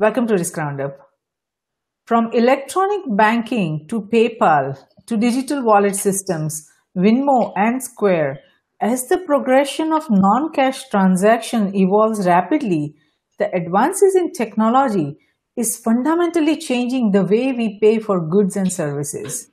[0.00, 0.96] Welcome to Risk Roundup.
[2.06, 6.66] From electronic banking to PayPal to digital wallet systems,
[6.96, 8.40] Venmo and Square,
[8.80, 12.94] as the progression of non-cash transaction evolves rapidly,
[13.38, 15.18] the advances in technology
[15.54, 19.50] is fundamentally changing the way we pay for goods and services.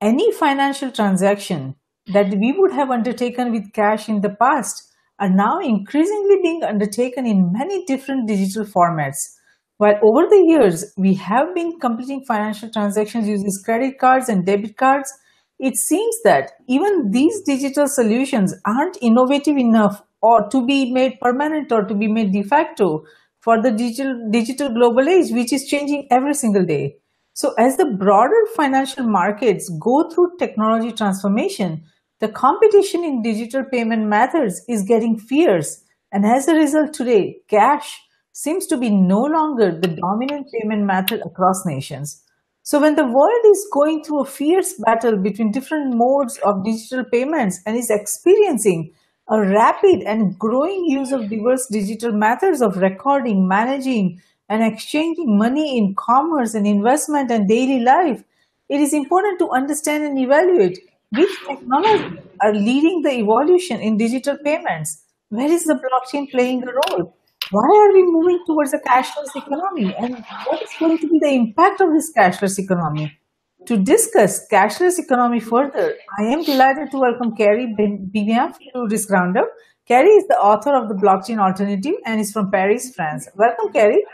[0.00, 1.76] Any financial transaction
[2.08, 7.24] that we would have undertaken with cash in the past are now increasingly being undertaken
[7.24, 9.36] in many different digital formats.
[9.80, 14.76] While over the years, we have been completing financial transactions using credit cards and debit
[14.76, 15.10] cards,
[15.58, 21.72] it seems that even these digital solutions aren't innovative enough or to be made permanent
[21.72, 23.04] or to be made de facto
[23.40, 26.96] for the digital, digital global age, which is changing every single day.
[27.32, 31.84] So as the broader financial markets go through technology transformation,
[32.18, 35.82] the competition in digital payment methods is getting fierce.
[36.12, 37.98] And as a result today, cash
[38.40, 42.22] seems to be no longer the dominant payment method across nations.
[42.62, 47.04] So when the world is going through a fierce battle between different modes of digital
[47.04, 48.94] payments and is experiencing
[49.28, 55.76] a rapid and growing use of diverse digital methods of recording, managing, and exchanging money
[55.76, 58.24] in commerce and investment and daily life,
[58.70, 60.78] it is important to understand and evaluate
[61.10, 65.02] which technologies are leading the evolution in digital payments.
[65.28, 67.14] Where is the blockchain playing a role?
[67.52, 69.92] Why are we moving towards a cashless economy?
[69.98, 73.18] And what is going to be the impact of this cashless economy?
[73.66, 79.48] To discuss cashless economy further, I am delighted to welcome Carrie Bheemaiah to this roundup.
[79.88, 83.28] Carrie is the author of The Blockchain Alternative and is from Paris, France.
[83.34, 84.04] Welcome, Kerry.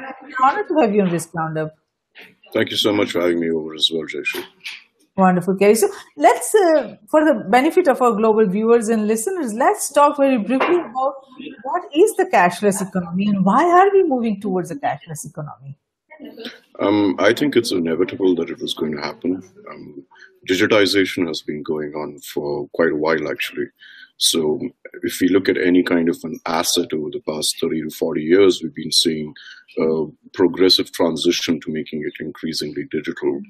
[0.42, 1.75] Honored to have you on this roundup.
[2.55, 4.45] Thank you so much for having me over as well, Jayshree.
[5.17, 5.75] Wonderful, Kerry.
[5.75, 10.36] So let's, uh, for the benefit of our global viewers and listeners, let's talk very
[10.36, 11.14] briefly about
[11.62, 15.78] what is the cashless economy and why are we moving towards a cashless economy?
[16.80, 19.42] Um, I think it's inevitable that it was going to happen.
[19.70, 20.05] Um,
[20.48, 23.67] digitization has been going on for quite a while, actually.
[24.19, 24.61] So
[25.02, 28.23] if we look at any kind of an asset over the past 30 to 40
[28.23, 29.35] years, we've been seeing
[29.79, 33.40] a progressive transition to making it increasingly digital.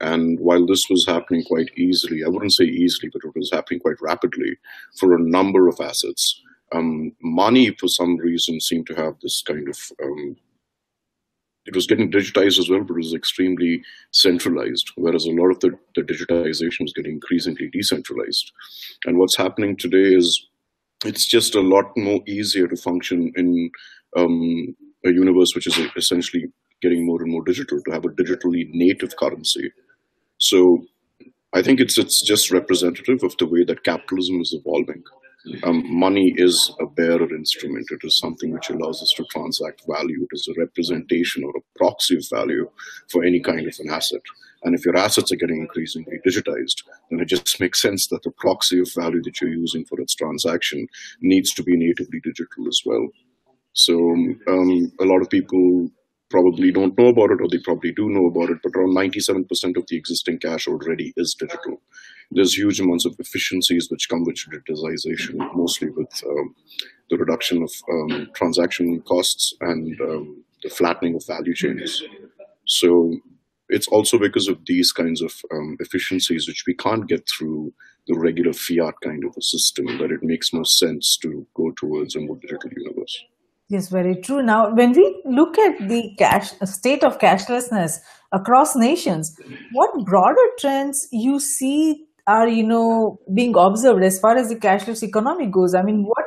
[0.00, 3.80] And while this was happening quite easily, I wouldn't say easily, but it was happening
[3.80, 4.58] quite rapidly
[4.98, 6.42] for a number of assets.
[6.72, 10.36] Um, money, for some reason, seemed to have this kind of um,
[11.66, 15.60] it was getting digitized as well, but it was extremely centralized, whereas a lot of
[15.60, 18.52] the, the digitization was getting increasingly decentralized.
[19.04, 20.46] And what's happening today is
[21.04, 23.70] it's just a lot more easier to function in
[24.16, 26.46] um, a universe which is essentially
[26.82, 29.72] getting more and more digital, to have a digitally native currency.
[30.38, 30.84] So
[31.52, 35.02] I think it's it's just representative of the way that capitalism is evolving
[35.62, 37.86] um, money is a bearer instrument.
[37.90, 40.22] It is something which allows us to transact value.
[40.22, 42.68] It is a representation or a proxy of value
[43.10, 44.22] for any kind of an asset.
[44.64, 48.32] And if your assets are getting increasingly digitized, then it just makes sense that the
[48.32, 50.86] proxy of value that you're using for its transaction
[51.20, 53.06] needs to be natively digital as well.
[53.74, 53.94] So
[54.48, 55.90] um, a lot of people
[56.28, 59.76] probably don't know about it or they probably do know about it, but around 97%
[59.76, 61.80] of the existing cash already is digital.
[62.30, 66.54] There's huge amounts of efficiencies which come with digitization, mostly with um,
[67.10, 72.02] the reduction of um, transaction costs and um, the flattening of value chains.
[72.64, 73.16] So
[73.68, 77.72] it's also because of these kinds of um, efficiencies which we can't get through
[78.08, 82.14] the regular fiat kind of a system that it makes more sense to go towards
[82.14, 83.24] a more digital universe.
[83.68, 84.42] Yes, very true.
[84.42, 87.98] Now, when we look at the cash state of cashlessness
[88.30, 89.36] across nations,
[89.72, 95.02] what broader trends you see are, you know, being observed as far as the cashless
[95.02, 95.74] economy goes?
[95.74, 96.24] I mean, what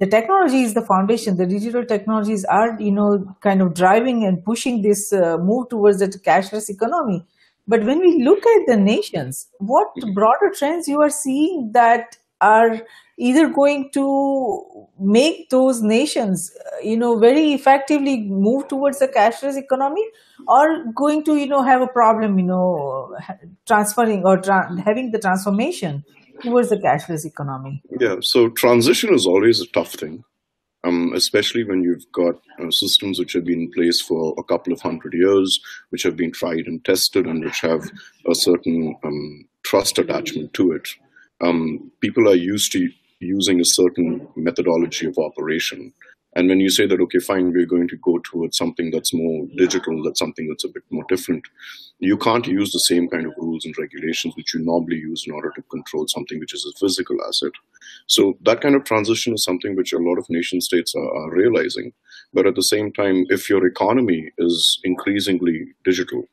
[0.00, 1.38] the technology is the foundation.
[1.38, 6.00] The digital technologies are, you know, kind of driving and pushing this uh, move towards
[6.00, 7.24] the cashless economy.
[7.66, 12.82] But when we look at the nations, what broader trends you are seeing that are
[13.18, 19.56] either going to make those nations uh, you know very effectively move towards a cashless
[19.56, 20.04] economy
[20.46, 23.16] or going to you know have a problem you know
[23.66, 26.04] transferring or tra- having the transformation
[26.42, 27.82] towards the cashless economy.
[27.98, 30.24] Yeah so transition is always a tough thing
[30.86, 34.72] um, especially when you've got uh, systems which have been in place for a couple
[34.72, 35.58] of hundred years,
[35.90, 37.90] which have been tried and tested, and which have
[38.28, 40.88] a certain um, trust attachment to it.
[41.40, 42.88] Um, people are used to
[43.20, 45.92] using a certain methodology of operation.
[46.34, 49.46] And when you say that, okay, fine, we're going to go towards something that's more
[49.56, 51.42] digital, that's something that's a bit more different,
[51.98, 55.32] you can't use the same kind of rules and regulations which you normally use in
[55.32, 57.52] order to control something which is a physical asset.
[58.06, 61.34] So that kind of transition is something which a lot of nation states are, are
[61.34, 61.94] realizing.
[62.34, 66.28] But at the same time, if your economy is increasingly digital,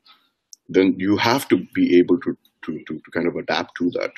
[0.67, 4.11] then you have to be able to, to, to, to kind of adapt to that.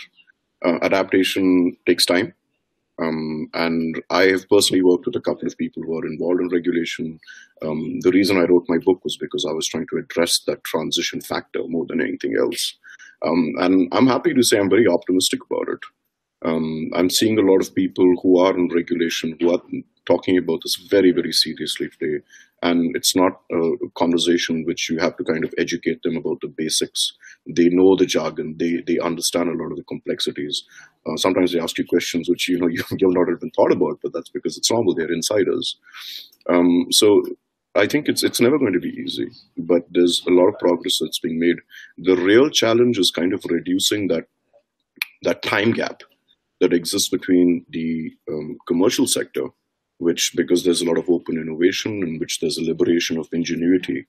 [0.65, 2.33] Uh, adaptation takes time.
[3.01, 6.47] Um, and I have personally worked with a couple of people who are involved in
[6.49, 7.19] regulation.
[7.61, 10.63] Um, the reason I wrote my book was because I was trying to address that
[10.63, 12.77] transition factor more than anything else.
[13.21, 15.79] Um, and I'm happy to say I'm very optimistic about it.
[16.43, 19.61] Um, I'm seeing a lot of people who are in regulation who are
[20.05, 22.23] talking about this very, very seriously today.
[22.65, 26.47] And it's not a conversation which you have to kind of educate them about the
[26.47, 27.13] basics.
[27.47, 28.55] They know the jargon.
[28.57, 30.63] They they understand a lot of the complexities.
[31.07, 33.99] Uh, sometimes they ask you questions which you know you, you've not even thought about,
[34.01, 34.95] but that's because it's normal.
[34.95, 35.77] They're insiders.
[36.49, 37.23] Um, so
[37.75, 40.97] I think it's it's never going to be easy, but there's a lot of progress
[41.01, 41.57] that's being made.
[41.97, 44.27] The real challenge is kind of reducing that
[45.23, 46.01] that time gap
[46.61, 49.47] that exists between the um, commercial sector,
[49.97, 54.05] which because there's a lot of open innovation in which there's a liberation of ingenuity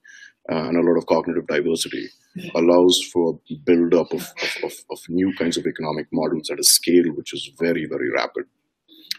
[0.50, 2.08] uh, and a lot of cognitive diversity,
[2.54, 6.64] allows for build up of, of, of, of new kinds of economic models at a
[6.64, 8.44] scale which is very very rapid.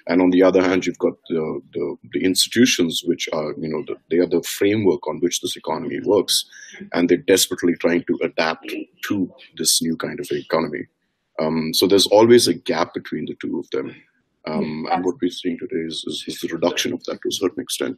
[0.09, 3.83] And on the other hand, you've got the, the, the institutions which are, you know,
[3.85, 6.45] the, they are the framework on which this economy works,
[6.93, 8.73] and they're desperately trying to adapt
[9.07, 10.87] to this new kind of economy.
[11.41, 13.95] Um, so there's always a gap between the two of them.
[14.47, 17.31] Um, and what we're seeing today is, is, is, the reduction of that to a
[17.31, 17.97] certain extent.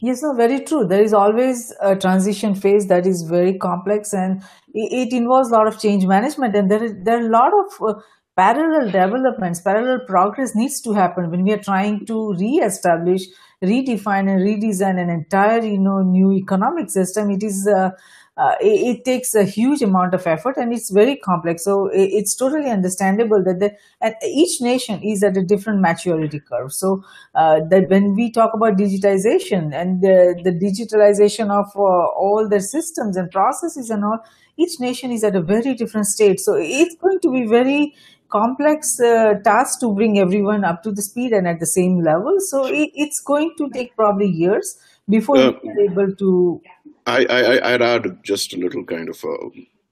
[0.00, 0.86] Yes, very true.
[0.86, 4.42] There is always a transition phase that is very complex and
[4.74, 6.54] it, it involves a lot of change management.
[6.54, 8.00] And there, is, there are a lot of uh,
[8.36, 13.22] parallel developments, parallel progress needs to happen when we are trying to re-establish,
[13.64, 17.30] redefine and redesign an entire, you know, new economic system.
[17.30, 17.90] It is, uh,
[18.38, 21.64] uh, it, it, takes a huge amount of effort and it's very complex.
[21.64, 26.40] So it, it's totally understandable that the, and each nation is at a different maturity
[26.40, 26.72] curve.
[26.72, 27.02] So
[27.34, 32.60] uh, that when we talk about digitization and the, the digitalization of uh, all the
[32.60, 34.20] systems and processes and all,
[34.56, 36.38] each nation is at a very different state.
[36.38, 37.94] So it's going to be very
[38.30, 42.36] complex uh, task to bring everyone up to the speed and at the same level.
[42.38, 46.60] So it, it's going to take probably years before uh, you're able to.
[47.08, 49.36] I, I I'd add just a little kind of a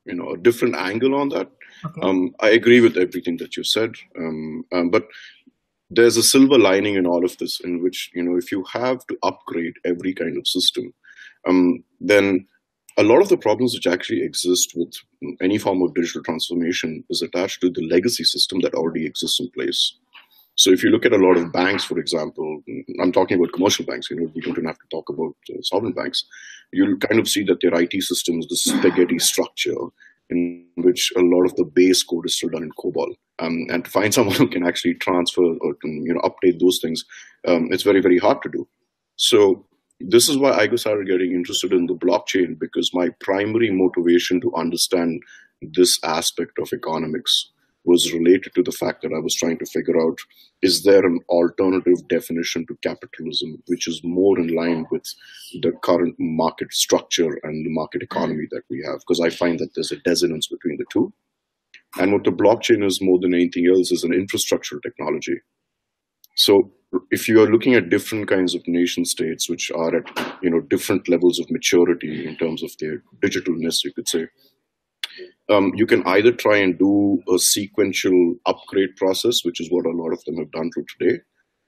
[0.04, 1.50] you know a different angle on that.
[1.84, 2.00] Okay.
[2.02, 5.08] Um, I agree with everything that you said, um, um, but
[5.90, 9.06] there's a silver lining in all of this, in which you know if you have
[9.06, 10.92] to upgrade every kind of system,
[11.46, 12.46] um, then
[12.98, 14.94] a lot of the problems which actually exist with
[15.40, 19.50] any form of digital transformation is attached to the legacy system that already exists in
[19.50, 19.96] place.
[20.56, 22.62] So if you look at a lot of banks, for example,
[23.00, 25.60] I'm talking about commercial banks, you know, we don't even have to talk about uh,
[25.60, 26.24] sovereign banks.
[26.72, 29.76] You'll kind of see that their IT systems, the spaghetti structure
[30.30, 33.14] in which a lot of the base code is still done in COBOL.
[33.38, 37.04] Um, and to find someone who can actually transfer or you know update those things,
[37.46, 38.66] um, it's very very hard to do.
[39.16, 39.66] So
[40.00, 44.54] this is why I started getting interested in the blockchain because my primary motivation to
[44.54, 45.22] understand
[45.62, 47.50] this aspect of economics
[47.86, 50.18] was related to the fact that I was trying to figure out
[50.60, 55.04] is there an alternative definition to capitalism which is more in line with
[55.62, 58.98] the current market structure and the market economy that we have?
[59.00, 61.12] Because I find that there's a dissonance between the two.
[61.98, 65.36] And what the blockchain is more than anything else is an infrastructural technology.
[66.34, 66.72] So
[67.10, 70.60] if you are looking at different kinds of nation states which are at you know
[70.60, 74.26] different levels of maturity in terms of their digitalness you could say
[75.48, 79.90] um, you can either try and do a sequential upgrade process which is what a
[79.90, 81.18] lot of them have done to today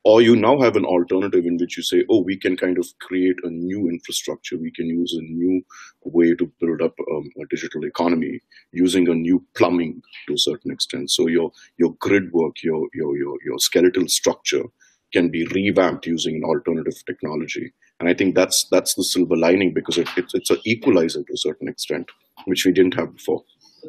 [0.05, 2.87] or you now have an alternative in which you say oh we can kind of
[3.00, 4.57] create a new infrastructure.
[4.57, 5.62] We can use a new
[6.05, 8.40] way to build up um, a digital economy
[8.73, 11.11] using a new plumbing to a certain extent.
[11.11, 14.64] So your your grid work your your your, your skeletal structure
[15.12, 17.73] can be revamped using an alternative technology.
[18.00, 21.33] And I think that's that's the silver lining because it, it's, it's an equalizer to
[21.33, 22.11] a certain extent,
[22.47, 23.43] which we didn't have before.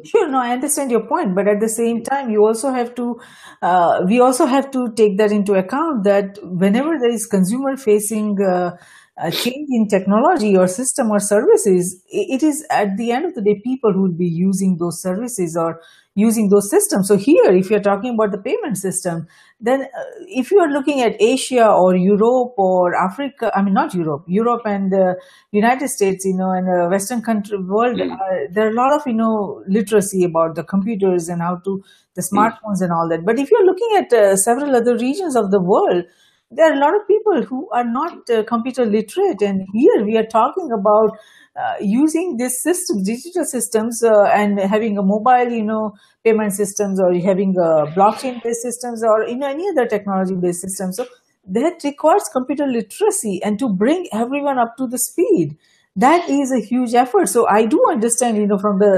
[0.04, 3.20] Sure, no, I understand your point, but at the same time, you also have to,
[3.60, 8.40] uh, we also have to take that into account that whenever there is consumer facing
[8.40, 8.76] uh,
[9.22, 13.42] a change in technology or system or services, it is at the end of the
[13.42, 15.80] day people who will be using those services or
[16.14, 17.08] using those systems.
[17.08, 19.26] So here, if you're talking about the payment system,
[19.60, 23.94] then uh, if you are looking at Asia or Europe or Africa, I mean not
[23.94, 25.16] Europe, Europe and the
[25.52, 28.12] United States, you know, and the Western country world, mm.
[28.12, 31.82] uh, there are a lot of you know literacy about the computers and how to
[32.14, 32.30] the mm.
[32.32, 32.84] smartphones mm.
[32.84, 33.24] and all that.
[33.24, 36.04] But if you're looking at uh, several other regions of the world,
[36.50, 39.40] there are a lot of people who are not uh, computer literate.
[39.40, 41.16] And here we are talking about
[41.56, 45.92] uh, using these systems, digital systems, uh, and having a mobile, you know,
[46.24, 50.96] payment systems or having a blockchain based systems or know, any other technology based systems.
[50.96, 51.06] So
[51.46, 55.56] that requires computer literacy and to bring everyone up to the speed
[55.96, 57.28] that is a huge effort.
[57.28, 58.92] So i do understand you know from the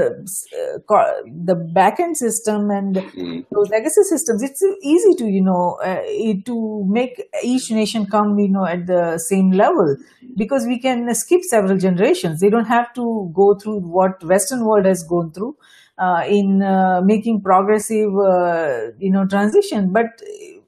[0.89, 1.13] uh,
[1.49, 3.45] the backend system and mm.
[3.51, 6.01] those legacy systems it's easy to you know uh,
[6.45, 9.97] to make each nation come you know at the same level
[10.35, 12.39] because we can skip several generations.
[12.39, 15.55] They don't have to go through what western world has gone through
[15.97, 19.91] uh, in uh, making progressive uh, you know transition.
[19.91, 20.21] But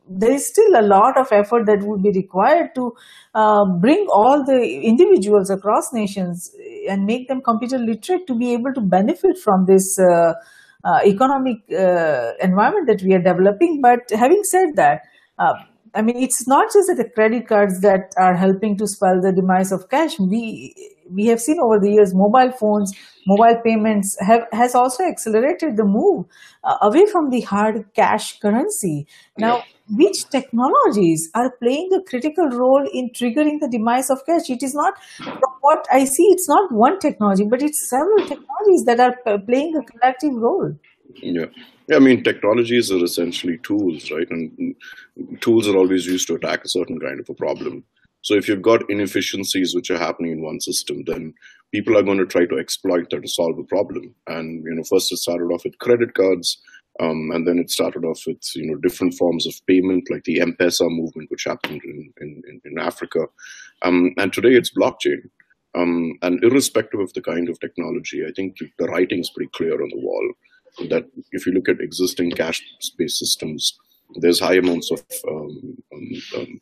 [0.07, 2.93] there is still a lot of effort that would be required to
[3.33, 6.55] uh, bring all the individuals across nations
[6.89, 10.33] and make them computer literate to be able to benefit from this uh,
[10.83, 13.81] uh, economic uh, environment that we are developing.
[13.81, 15.01] But having said that,
[15.39, 15.53] uh,
[15.95, 19.31] I mean, it's not just that the credit cards that are helping to spell the
[19.31, 20.19] demise of cash.
[20.19, 20.75] We
[21.09, 22.91] we have seen over the years mobile phones,
[23.25, 26.25] mobile payments have has also accelerated the move
[26.65, 29.07] uh, away from the hard cash currency.
[29.37, 34.49] Now, which technologies are playing a critical role in triggering the demise of cash?
[34.49, 38.83] It is not, from what I see, it's not one technology, but it's several technologies
[38.85, 40.73] that are playing a collective role.
[41.15, 41.45] Yeah.
[41.93, 44.29] I mean, technologies are essentially tools, right?
[44.29, 44.75] And
[45.39, 47.83] tools are always used to attack a certain kind of a problem.
[48.21, 51.35] So if you've got inefficiencies which are happening in one system, then
[51.71, 54.15] people are going to try to exploit that to solve a problem.
[54.25, 56.59] And you know, first it started off with credit cards,
[56.99, 60.41] um, and then it started off with you know different forms of payment, like the
[60.41, 63.27] M-Pesa movement, which happened in in, in Africa,
[63.83, 65.29] um, and today it's blockchain.
[65.77, 69.73] Um, and irrespective of the kind of technology, I think the writing is pretty clear
[69.73, 70.31] on the wall
[70.89, 73.77] that if you look at existing cash-based systems,
[74.15, 76.59] there's high amounts of um, um, um,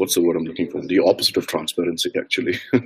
[0.00, 0.80] what's the word I'm looking for?
[0.80, 2.58] The opposite of transparency, actually.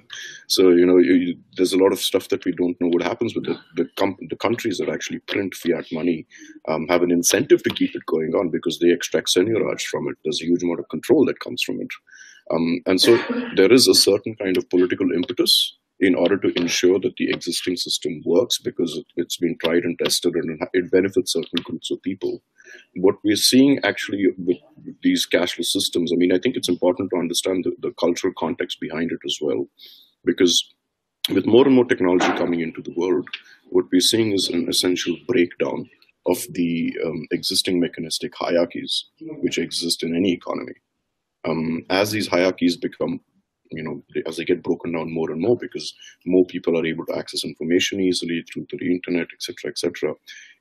[0.49, 3.35] so you know, you, there's a lot of stuff that we don't know what happens
[3.35, 3.57] with it.
[3.77, 3.89] The
[4.29, 6.27] the countries that actually print fiat money
[6.69, 10.17] um, have an incentive to keep it going on because they extract seigniorage from it.
[10.25, 11.93] There's a huge amount of control that comes from it,
[12.51, 13.17] um, and so
[13.57, 17.77] there is a certain kind of political impetus in order to ensure that the existing
[17.77, 22.03] system works because it, has been tried and tested and it benefits certain groups of
[22.03, 22.43] people.
[22.97, 24.59] What we're seeing actually with
[25.03, 28.81] these cashless systems, I mean, I think it's important to understand the, the cultural context
[28.81, 29.67] behind it as well,
[30.25, 30.75] because
[31.31, 33.29] with more and more technology coming into the world,
[33.71, 35.89] what we're seeing is an essential breakdown
[36.27, 39.07] of the um, existing mechanistic hierarchies
[39.43, 40.73] which exist in any economy.
[41.47, 43.21] Um, as these hierarchies become
[43.71, 45.95] you know as they get broken down more and more because
[46.27, 50.15] more people are able to access information easily through the internet etc etc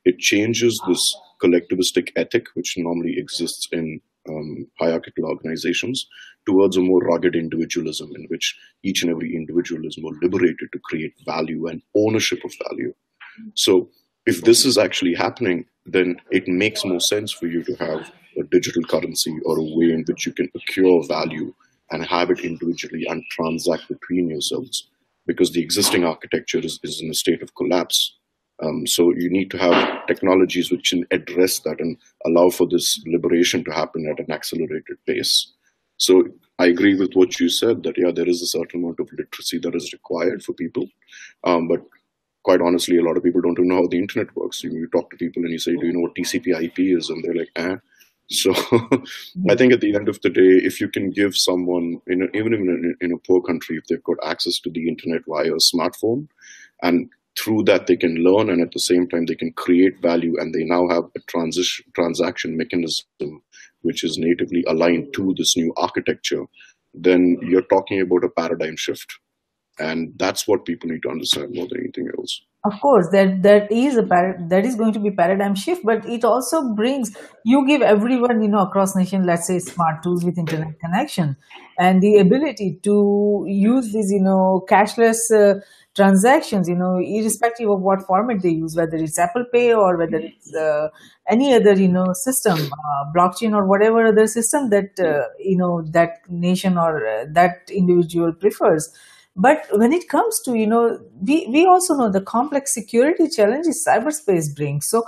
[0.04, 6.06] it changes this collectivistic ethic which normally exists in um, hierarchical organizations
[6.46, 10.78] towards a more rugged individualism in which each and every individual is more liberated to
[10.84, 12.94] create value and ownership of value.
[13.54, 13.90] So
[14.24, 18.42] if this is actually happening then it makes more sense for you to have a
[18.50, 21.54] digital currency or a way in which you can accrue value
[21.90, 24.88] and have it individually and transact between yourselves
[25.26, 28.16] because the existing architecture is, is in a state of collapse.
[28.62, 33.02] Um, so you need to have technologies which can address that and allow for this
[33.06, 35.52] liberation to happen at an accelerated pace.
[35.96, 36.24] So
[36.58, 39.58] I agree with what you said that yeah, there is a certain amount of literacy
[39.58, 40.86] that is required for people,
[41.44, 41.80] um, but
[42.44, 44.62] quite honestly, a lot of people don't even know how the internet works.
[44.62, 47.24] You, you talk to people and you say, "Do you know what TCP/IP is?" and
[47.24, 47.76] they're like, "Eh."
[48.30, 48.52] So
[49.50, 52.36] I think at the end of the day, if you can give someone, in a,
[52.36, 55.52] even in a, in a poor country, if they've got access to the internet via
[55.52, 56.28] a smartphone,
[56.82, 60.34] and through that they can learn, and at the same time they can create value,
[60.38, 63.42] and they now have a transition transaction mechanism
[63.82, 66.44] which is natively aligned to this new architecture,
[66.94, 69.18] then you're talking about a paradigm shift,
[69.78, 73.70] and that's what people need to understand more than anything else of course that that
[73.70, 74.02] is a
[74.48, 78.48] that is going to be paradigm shift but it also brings you give everyone you
[78.48, 81.36] know across nation let's say smart tools with internet connection.
[81.76, 85.60] And the ability to use these you know cashless uh,
[85.94, 90.16] transactions you know irrespective of what format they use whether it's apple pay or whether
[90.16, 90.88] it's uh,
[91.28, 95.82] any other you know system uh, blockchain or whatever other system that uh, you know
[95.82, 98.88] that nation or uh, that individual prefers
[99.36, 103.84] but when it comes to, you know, we, we also know the complex security challenges
[103.86, 104.88] cyberspace brings.
[104.88, 105.04] So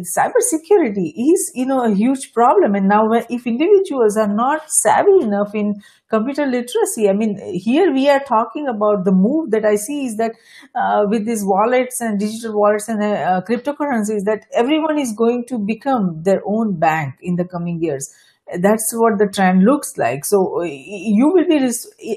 [0.00, 2.74] cybersecurity is, you know, a huge problem.
[2.74, 8.08] And now if individuals are not savvy enough in computer literacy, I mean, here we
[8.08, 10.32] are talking about the move that I see is that
[10.74, 15.58] uh, with these wallets and digital wallets and uh, cryptocurrencies that everyone is going to
[15.58, 18.14] become their own bank in the coming years
[18.60, 20.24] that's what the trend looks like.
[20.24, 21.58] So you will be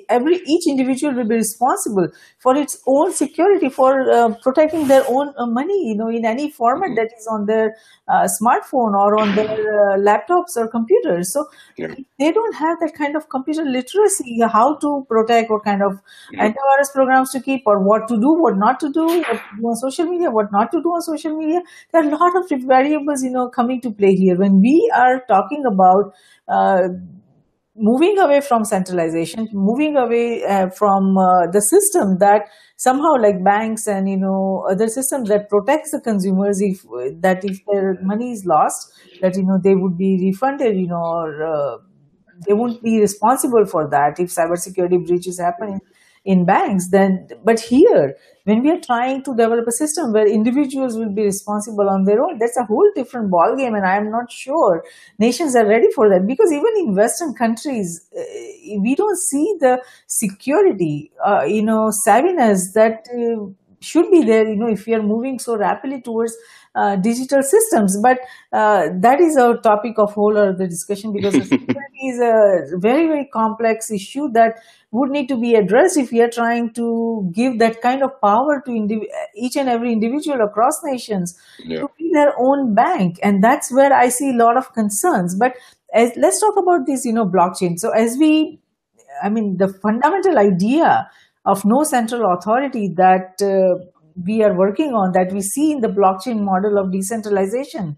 [0.09, 2.07] every each individual will be responsible
[2.37, 6.51] for its own security for uh, protecting their own uh, money you know in any
[6.51, 7.75] format that is on their
[8.07, 11.33] uh, smartphone or on their uh, laptops or computers.
[11.33, 11.45] So
[11.77, 11.95] Yeah.
[12.19, 15.99] they don't have that kind of computer literacy how to protect what kind of
[16.31, 16.43] Yeah.
[16.47, 19.67] antivirus programs to keep or what to do what not to do what to do
[19.67, 21.61] on social media what not to do on social media.
[21.91, 24.37] There are a lot of variables you know coming to play here.
[24.37, 26.18] When we are talking about uh,
[27.75, 33.87] moving away from centralization moving away uh, from uh, the system that somehow like banks
[33.87, 36.81] and you know other systems that protects the consumers if
[37.21, 41.03] that if their money is lost that you know they would be refunded you know
[41.21, 41.77] or uh,
[42.47, 45.79] they won't be responsible for that if cybersecurity breaches happen
[46.25, 50.97] in, banks then but here when we are trying to develop a system where individuals
[50.97, 54.31] will be responsible on their own that's a whole different ball game and i'm not
[54.31, 54.83] sure
[55.17, 58.23] nations are ready for that because even in western countries uh,
[58.79, 63.45] we don't see the security uh, you know savviness that uh,
[63.81, 66.35] should be there you know if we are moving so rapidly towards
[66.75, 67.97] uh, digital systems.
[68.01, 68.19] But
[68.53, 73.07] uh, that is our topic of whole or the discussion because security is a very
[73.07, 74.55] very complex issue that
[74.91, 78.61] would need to be addressed if we are trying to give that kind of power
[78.65, 81.81] to indiv- each and every individual across nations Yeah.
[81.81, 83.19] to be their own bank.
[83.21, 85.35] And that's where i see a lot of concerns.
[85.35, 85.53] But
[85.93, 87.77] as, let's talk about this you know blockchain.
[87.79, 88.59] So as we
[89.23, 91.09] i mean the fundamental idea
[91.45, 93.83] of no central authority that uh,
[94.25, 97.97] we are working on that we see in the blockchain model of decentralization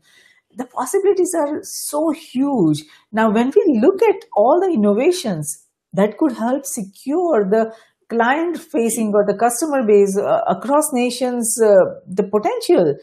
[0.57, 2.83] the possibilities are so huge.
[3.11, 7.73] Now when we look at all the innovations that could help secure the
[8.09, 12.95] client facing or the customer base uh, across nations uh, the potential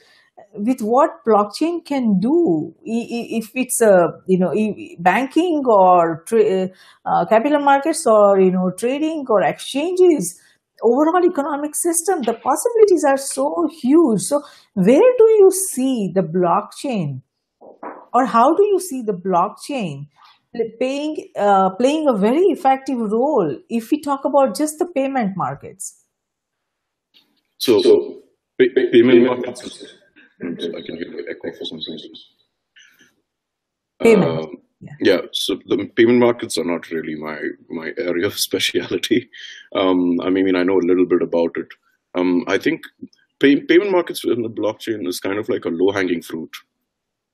[0.52, 4.52] with what blockchain can do if it's a you know
[4.98, 6.68] banking or tra-
[7.06, 10.38] uh, capital markets or you know trading or exchanges
[10.82, 14.42] overall economic system the possibilities are so huge so
[14.74, 17.20] where do you see the blockchain
[18.14, 20.06] or how do you see the blockchain
[20.78, 26.04] playing uh, playing a very effective role if we talk about just the payment markets
[27.58, 28.22] So,
[28.58, 29.84] pay- pay- payment markets.
[30.40, 32.12] I can the echo for some reason.
[34.02, 37.38] payment Um, yeah yeah, so the payment markets are not really my
[37.68, 39.28] my area of speciality.
[39.74, 41.68] Um, I mean, I know a little bit about it.
[42.14, 42.82] Um, I think
[43.40, 46.50] pay, payment markets in the blockchain is kind of like a low hanging fruit.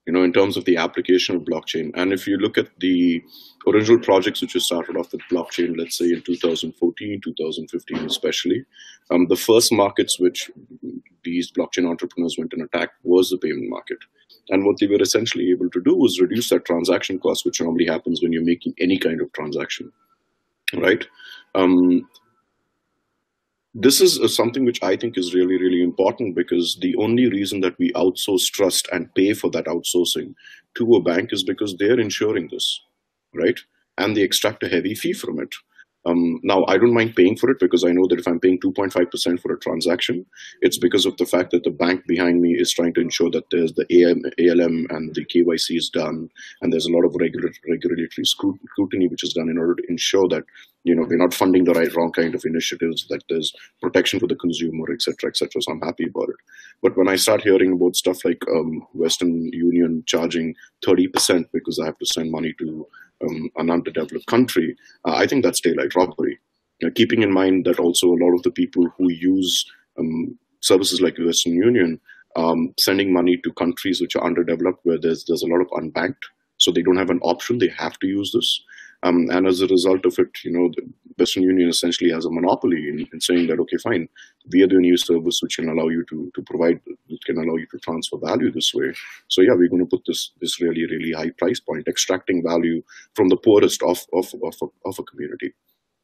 [0.07, 1.91] You know, in terms of the application of blockchain.
[1.95, 3.23] And if you look at the
[3.67, 8.65] original projects which were started off with blockchain, let's say in 2014, 2015 especially,
[9.11, 10.51] um, the first markets which
[11.25, 13.99] these blockchain entrepreneurs went and attacked was the payment market.
[14.51, 17.87] And what they were essentially able to do was reduce that transaction cost, which normally
[17.87, 19.91] happens when you're making any kind of transaction,
[20.75, 21.07] right?
[21.55, 22.07] Um,
[23.75, 27.61] this is uh, something which I think is really, really important because the only reason
[27.61, 30.35] that we outsource trust and pay for that outsourcing
[30.75, 32.81] to a bank is because they're insuring this,
[33.33, 33.61] right?
[33.97, 35.55] And they extract a heavy fee from it.
[36.07, 38.61] Um, now, I don't mind paying for it because I know that if I'm paying
[38.61, 40.27] 2.5% for a transaction,
[40.61, 43.49] it's because of the fact that the bank behind me is trying to ensure that
[43.51, 46.29] there's the AM, ALM and the KYC is done,
[46.61, 50.29] and there's a lot of regular, regulatory scrutiny which is done in order to ensure
[50.29, 50.45] that
[50.85, 54.27] you know we're not funding the right wrong kind of initiatives, that there's protection for
[54.27, 55.63] the consumer, et cetera, et cetera.
[55.63, 56.37] So I'm happy about it.
[56.83, 61.87] But when I start hearing about stuff like um, Western Union charging 30% because I
[61.87, 62.87] have to send money to
[63.25, 66.39] um, an underdeveloped country, uh, I think that's daylight robbery.
[66.97, 69.65] Keeping in mind that also a lot of the people who use
[69.99, 72.01] um, services like Western Union
[72.37, 76.25] um, sending money to countries which are underdeveloped where there's there's a lot of unbanked,
[76.57, 77.59] so they don't have an option.
[77.59, 78.61] They have to use this,
[79.05, 80.83] um, and as a result of it, you know, the
[81.19, 84.09] Western Union essentially has a monopoly in, in saying that okay, fine,
[84.51, 87.57] we are the new service which can allow you to to provide, which can allow
[87.57, 88.93] you to transfer value this way.
[89.29, 92.83] So yeah, we're going to put this this really really high price point, extracting value
[93.15, 95.55] from the poorest of of of a, of a community.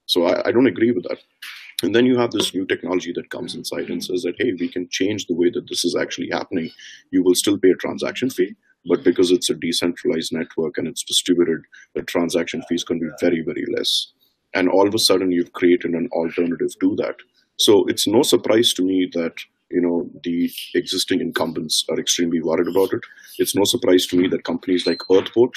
[0.06, 1.18] So I, I don't agree with that.
[1.82, 4.68] And then you have this new technology that comes inside and says that, hey, we
[4.68, 6.70] can change the way that this is actually happening.
[7.10, 8.54] You will still pay a transaction fee,
[8.86, 11.62] but because it's a decentralized network and it's distributed,
[11.94, 14.12] the transaction fees can be very, very less.
[14.54, 17.16] And all of a sudden, you've created an alternative to that.
[17.58, 19.34] So it's no surprise to me that
[19.70, 23.02] you know the existing incumbents are extremely worried about it.
[23.38, 25.52] It's no surprise to me that companies like Earthport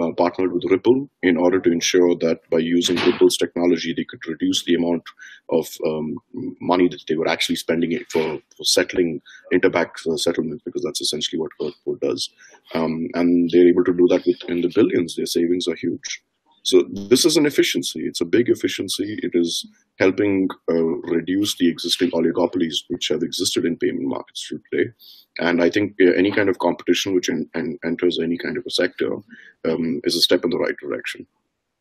[0.00, 4.26] uh, partnered with Ripple in order to ensure that by using Ripple's technology, they could
[4.26, 5.02] reduce the amount
[5.50, 6.16] of um,
[6.60, 9.20] money that they were actually spending for, for settling
[9.52, 12.30] interbank uh, settlements, because that's essentially what Earthport does.
[12.74, 15.16] Um, and they're able to do that within the billions.
[15.16, 16.22] Their savings are huge.
[16.64, 18.00] So this is an efficiency.
[18.00, 19.18] It's a big efficiency.
[19.22, 19.66] It is
[19.98, 24.90] helping uh, reduce the existing oligopolies which have existed in payment markets today.
[25.38, 28.64] And I think uh, any kind of competition which en- en- enters any kind of
[28.66, 29.12] a sector
[29.68, 31.26] um, is a step in the right direction.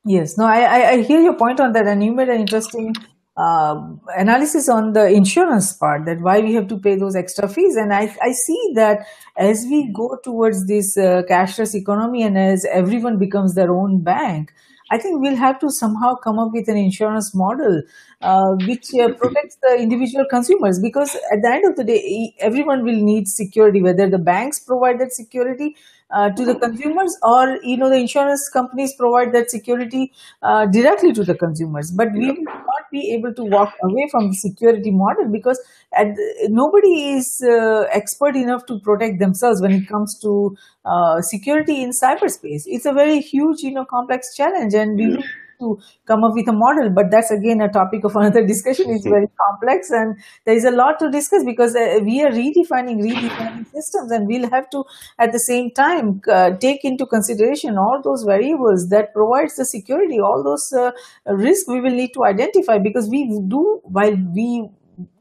[0.05, 2.93] Yes, no, I, I hear your point on that, and you made an interesting
[3.37, 3.81] uh,
[4.17, 7.91] analysis on the insurance part that why we have to pay those extra fees and
[7.91, 13.17] i, I see that as we go towards this uh, cashless economy and as everyone
[13.17, 14.53] becomes their own bank
[14.93, 17.81] I think we'll have to somehow come up with an insurance model
[18.21, 22.83] uh, which uh, protects the individual consumers because at the end of the day, everyone
[22.83, 25.75] will need security, whether the banks provide that security
[26.13, 31.11] uh, to the consumers or you know the insurance companies provide that security uh, directly
[31.13, 31.91] to the consumers.
[31.91, 35.59] But we will not be able to walk away from the security model because
[35.93, 36.07] at,
[36.49, 41.91] nobody is uh, expert enough to protect themselves when it comes to uh, security in
[41.91, 42.63] cyberspace.
[42.65, 45.23] It's a very huge you know complex challenge and we will
[45.63, 48.89] to come up with a model but that's again a topic of another discussion.
[48.89, 53.01] It's very complex and there is a lot to discuss because uh, we are redefining
[53.07, 54.83] redefining systems and we'll have to
[55.19, 60.19] at the same time uh, take into consideration all those variables that provides the security
[60.19, 60.91] all those uh,
[61.27, 64.69] risks we will need to identify because we do while we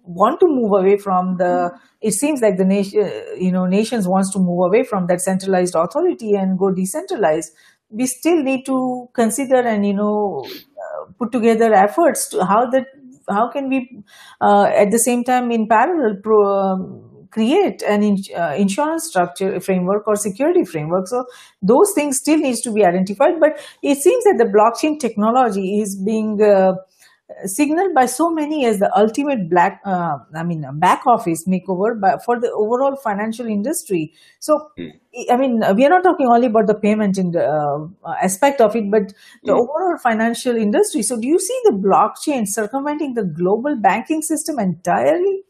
[0.04, 4.32] want to move away from the it seems like the nation you know nations wants
[4.32, 7.52] to move away from that centralized authority and go decentralized
[7.92, 12.86] we still need to consider and you know uh, put together efforts to how that
[13.28, 14.02] how can we
[14.40, 19.58] uh, at the same time in parallel pro, um, create an in, uh, insurance structure
[19.60, 21.08] framework or security framework.
[21.08, 21.24] So
[21.62, 25.96] those things still needs to be identified but it seems that the blockchain technology is
[25.96, 26.74] being uh,
[27.44, 32.24] signaled by so many as the ultimate black uh, i mean back office makeover but
[32.24, 34.90] for the overall financial industry so mm.
[35.30, 38.74] i mean we are not talking only about the payment in the uh, aspect of
[38.76, 39.12] it but
[39.44, 39.60] the mm.
[39.60, 45.42] overall financial industry so do you see the blockchain circumventing the global banking system entirely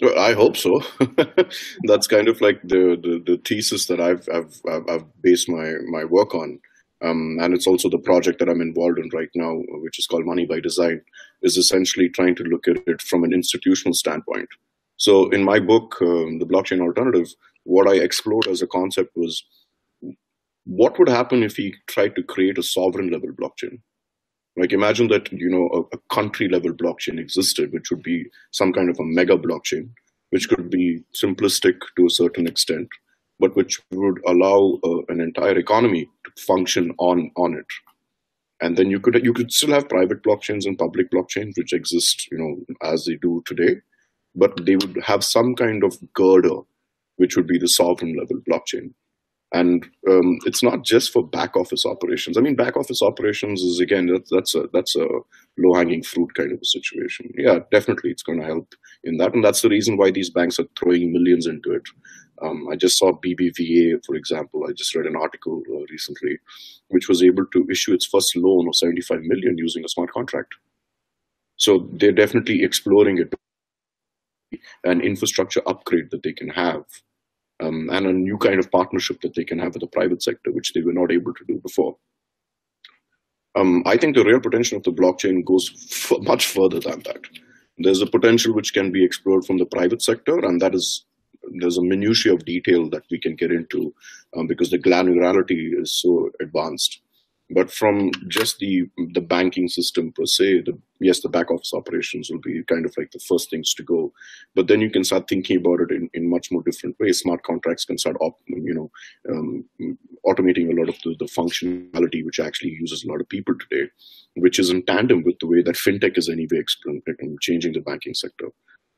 [0.00, 0.80] well, I hope so.
[1.84, 6.04] That's kind of like the, the, the thesis that I've, I've I've based my my
[6.04, 6.58] work on.
[7.02, 10.24] Um, and it's also the project that I'm involved in right now, which is called
[10.24, 11.00] Money by Design,
[11.42, 14.48] is essentially trying to look at it from an institutional standpoint.
[14.96, 17.26] So in my book, um, The Blockchain Alternative,
[17.64, 19.44] what I explored as a concept was
[20.64, 23.80] what would happen if we tried to create a sovereign level blockchain?
[24.56, 28.72] Like imagine that, you know, a, a country level blockchain existed, which would be some
[28.72, 29.90] kind of a mega blockchain,
[30.30, 32.88] which could be simplistic to a certain extent,
[33.42, 37.66] but which would allow uh, an entire economy to function on on it.
[38.62, 42.28] And then you could you could still have private blockchains and public blockchains which exist,
[42.30, 42.52] you know,
[42.92, 43.74] as they do today,
[44.36, 46.58] but they would have some kind of girder,
[47.16, 48.94] which would be the sovereign level blockchain.
[49.54, 52.38] And um, it's not just for back office operations.
[52.38, 55.06] I mean, back office operations is again that, that's a that's a
[55.58, 57.30] low hanging fruit kind of a situation.
[57.36, 58.68] Yeah, definitely, it's going to help
[59.04, 61.82] in that, and that's the reason why these banks are throwing millions into it.
[62.40, 64.64] Um, I just saw BBVA, for example.
[64.68, 66.38] I just read an article uh, recently,
[66.88, 70.54] which was able to issue its first loan of 75 million using a smart contract.
[71.56, 73.34] So they're definitely exploring it,
[74.84, 76.84] an infrastructure upgrade that they can have,
[77.62, 80.50] um, and a new kind of partnership that they can have with the private sector,
[80.50, 81.96] which they were not able to do before.
[83.54, 85.70] Um, I think the real potential of the blockchain goes
[86.22, 87.20] much further than that.
[87.78, 91.04] There's a potential which can be explored from the private sector, and that is
[91.60, 93.94] there's a minutiae of detail that we can get into
[94.36, 97.00] um, because the granularity is so advanced.
[97.54, 102.30] But from just the the banking system per se, the, yes, the back office operations
[102.30, 104.12] will be kind of like the first things to go.
[104.54, 107.18] But then you can start thinking about it in, in much more different ways.
[107.18, 108.90] Smart contracts can start, op, you know,
[109.28, 109.64] um,
[110.26, 113.90] automating a lot of the, the functionality which actually uses a lot of people today,
[114.36, 116.62] which is in tandem with the way that fintech is anyway
[117.40, 118.48] changing the banking sector.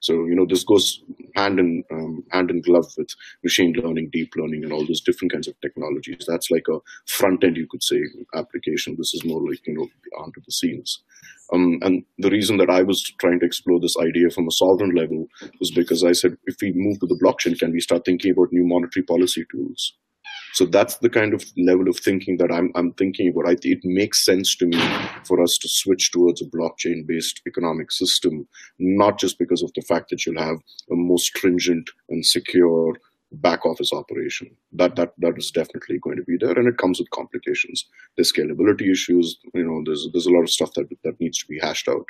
[0.04, 1.02] So you know this goes
[1.34, 3.08] hand in um, hand in glove with
[3.42, 6.26] machine learning, deep learning, and all those different kinds of technologies.
[6.28, 8.02] That's like a front end, you could say,
[8.34, 8.96] application.
[8.98, 9.88] This is more like you know
[10.18, 11.02] onto the scenes.
[11.54, 14.94] Um, and the reason that I was trying to explore this idea from a sovereign
[14.94, 15.26] level
[15.58, 18.52] was because I said, if we move to the blockchain, can we start thinking about
[18.52, 19.94] new monetary policy tools?
[20.54, 23.48] So that's the kind of level of thinking that I'm, I'm thinking about.
[23.48, 24.80] I, it makes sense to me
[25.24, 28.46] for us to switch towards a blockchain based economic system,
[28.78, 30.58] not just because of the fact that you'll have
[30.92, 32.94] a more stringent and secure
[33.32, 34.48] back office operation.
[34.72, 37.84] That that that is definitely going to be there, and it comes with complications.
[38.16, 39.36] There's scalability issues.
[39.54, 42.06] You know, there's there's a lot of stuff that that needs to be hashed out.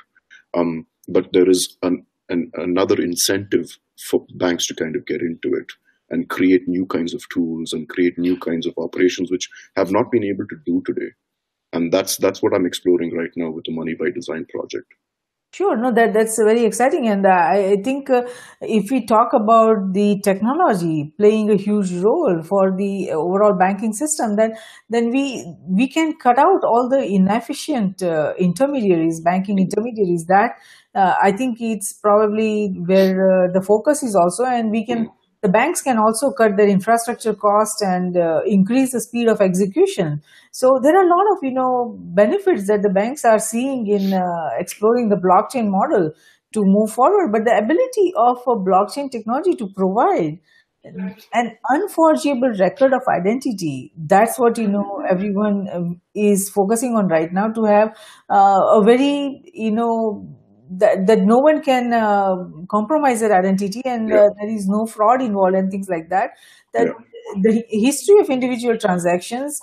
[0.54, 3.78] Um, but there is an, an another incentive
[4.10, 5.72] for banks to kind of get into it
[6.10, 10.10] and create new kinds of tools and create new kinds of operations which have not
[10.10, 11.10] been able to do today.
[11.72, 14.86] And that's that's what I'm exploring right now with the Money by Design project.
[15.54, 18.22] Sure, no, that that's very exciting, and uh, I, I think uh,
[18.60, 24.34] if we talk about the technology playing a huge role for the overall banking system,
[24.34, 24.56] then
[24.90, 30.26] then we we can cut out all the inefficient uh, intermediaries, banking intermediaries.
[30.26, 30.56] That
[30.92, 35.08] uh, I think it's probably where uh, the focus is also, and we can
[35.44, 40.22] the banks can also cut their infrastructure cost and uh, increase the speed of execution.
[40.52, 44.14] So there are a lot of you know benefits that the banks are seeing in
[44.14, 46.12] uh, exploring the blockchain model
[46.54, 47.30] to move forward.
[47.30, 50.38] But the ability of a blockchain technology to provide
[51.32, 57.32] an unforgeable record of identity that's what you know everyone um, is focusing on right
[57.32, 57.88] now to have
[58.28, 60.28] uh, a very you know
[60.70, 62.36] that, that no one can uh,
[62.70, 64.16] compromise their identity and Yeah.
[64.16, 66.30] uh, there is no fraud involved and things like that
[66.72, 66.92] that Yeah.
[67.42, 69.60] the history of individual transactions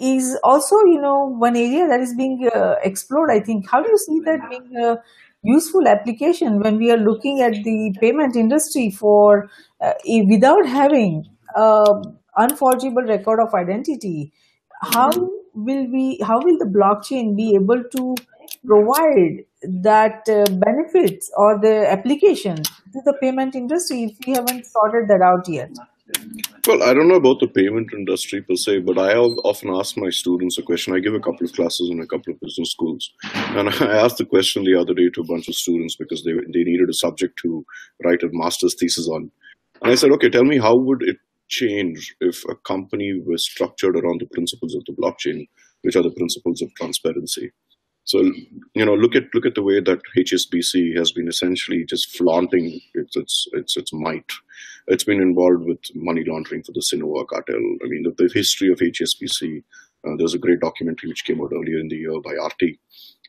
[0.00, 3.88] is also you know one area that is being uh, explored i think how do
[3.90, 4.96] you see that being a
[5.42, 9.48] useful application when we are looking at the payment industry for
[9.80, 9.92] uh,
[10.28, 11.24] without having
[11.56, 11.94] uh,
[12.36, 14.32] unforgeable record of identity
[14.82, 15.10] how
[15.54, 18.20] will we how will the blockchain be able to
[18.66, 19.44] provide
[19.82, 25.22] that uh, benefits or the application to the payment industry if we haven't sorted that
[25.22, 25.70] out yet
[26.68, 30.10] Well, I don't know about the payment industry per se, but I often ask my
[30.10, 30.94] students a question.
[30.94, 33.10] I give a couple of classes in a couple of business schools,
[33.58, 36.34] and I asked the question the other day to a bunch of students because they
[36.54, 37.64] they needed a subject to
[38.04, 39.30] write a master's thesis on.
[39.82, 43.96] And I said, okay, tell me how would it change if a company was structured
[43.96, 45.48] around the principles of the blockchain,
[45.82, 47.52] which are the principles of transparency.
[48.06, 48.22] So
[48.74, 52.80] you know, look at look at the way that HSBC has been essentially just flaunting
[52.94, 54.30] its its its, its might.
[54.86, 57.56] It's been involved with money laundering for the Sinaloa cartel.
[57.56, 59.62] I mean, the, the history of HSBC.
[60.06, 62.78] Uh, there's a great documentary which came out earlier in the year by RT.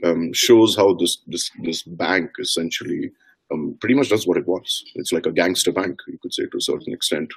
[0.04, 3.12] Um, shows how this this this bank essentially
[3.52, 4.84] um, pretty much does what it wants.
[4.96, 7.32] It's like a gangster bank, you could say, to a certain extent.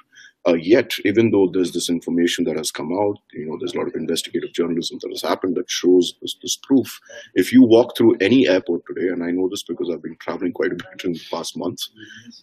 [0.47, 3.77] Uh, yet, even though there's this information that has come out, you know, there's a
[3.77, 6.99] lot of investigative journalism that has happened that shows this, this proof.
[7.35, 10.53] If you walk through any airport today, and I know this because I've been traveling
[10.53, 11.79] quite a bit in the past month,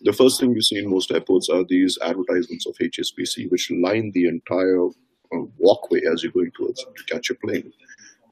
[0.03, 4.13] the first thing you see in most airports are these advertisements of HSBC, which line
[4.15, 7.73] the entire uh, walkway as you're going towards to catch a plane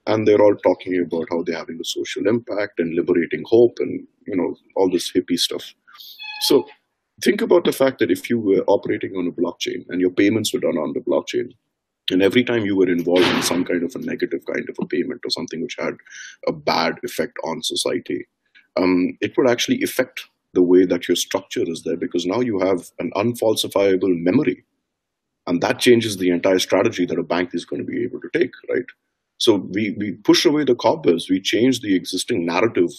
[0.07, 4.07] and they're all talking about how they're having a social impact and liberating hope and
[4.27, 5.75] you know all this hippie stuff
[6.43, 6.67] so
[7.23, 10.53] think about the fact that if you were operating on a blockchain and your payments
[10.53, 11.53] were done on the blockchain
[12.11, 14.87] and every time you were involved in some kind of a negative kind of a
[14.87, 15.97] payment or something which had
[16.47, 18.27] a bad effect on society
[18.77, 22.59] um, it would actually affect the way that your structure is there because now you
[22.59, 24.65] have an unfalsifiable memory.
[25.47, 28.31] And that changes the entire strategy that a bank is going to be able to
[28.33, 28.85] take right?
[29.39, 32.91] So we, we push away the cobwebs, we change the existing narrative,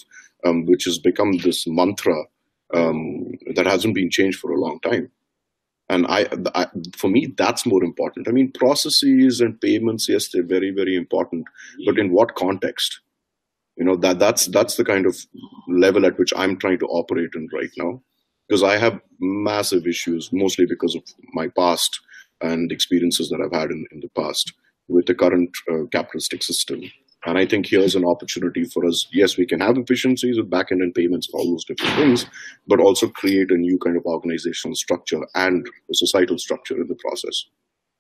[0.46, 2.24] um, which has become this mantra
[2.74, 5.12] um, that hasn't been changed for a long time.
[5.90, 8.28] And I, I, for me, that's more important.
[8.28, 11.46] I mean, processes and payments, yes, they're very, very important,
[11.86, 13.00] but in what context?
[13.78, 15.16] You know, that that's that's the kind of
[15.70, 18.02] level at which I'm trying to operate in right now,
[18.48, 21.04] because I have massive issues, mostly because of
[21.34, 22.02] my past
[22.42, 24.54] and experiences that I've had in, in the past
[24.88, 26.82] with the current uh, capitalistic system.
[27.28, 29.06] And I think here's an opportunity for us.
[29.12, 32.26] Yes, we can have efficiencies with backend and payments all those different things,
[32.68, 36.96] but also create a new kind of organizational structure and a societal structure in the
[36.96, 37.44] process.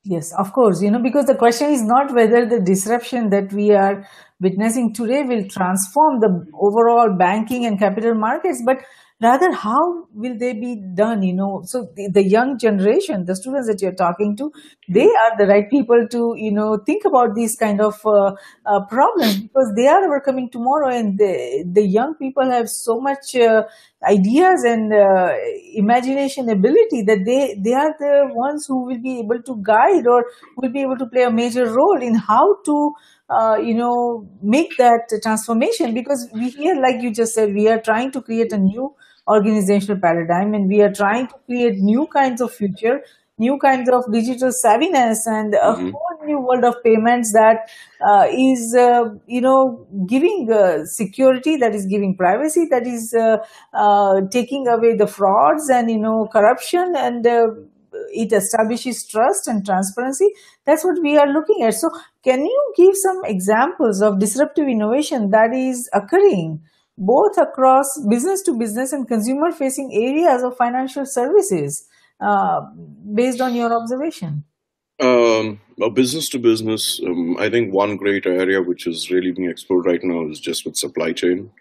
[0.05, 0.81] Yes, of course.
[0.81, 4.07] You know, because the question is not whether the disruption that we are
[4.39, 8.77] witnessing today will transform the overall banking and capital markets, but
[9.21, 11.61] rather how will they be done you know?
[11.65, 14.51] So the, the young generation the students that you're talking to
[14.87, 18.33] they are the right people to you know think about these kind of uh,
[18.65, 22.99] uh, problems because they are our coming tomorrow and the, the young people have so
[22.99, 23.63] much uh,
[24.07, 25.33] ideas and uh,
[25.73, 30.23] imagination ability that they they are the ones who will be able to guide or
[30.57, 32.93] will be able to play a major role in how to
[33.29, 37.79] uh, you know make that transformation because we here like you just said we are
[37.81, 38.93] trying to create a new
[39.27, 43.01] organizational paradigm and we are trying to create new kinds of future
[43.39, 45.91] new kinds of digital savviness and a Mhm.
[45.91, 47.69] whole new world of payments that
[48.09, 53.37] uh, is uh, you know giving uh, security that is giving privacy that is uh,
[53.73, 57.47] uh, taking away the frauds and you know corruption and uh,
[58.11, 60.29] it establishes trust and transparency.
[60.65, 61.73] That's what we are looking at.
[61.73, 61.89] So,
[62.23, 66.61] can you give some examples of disruptive innovation that is occurring
[66.97, 71.87] both across business to business and consumer facing areas of financial services
[72.19, 72.61] uh,
[73.13, 74.43] based on your observation?
[74.99, 79.49] Um, well, business to business, um, I think one great area which is really being
[79.49, 81.51] explored right now is just with supply chain.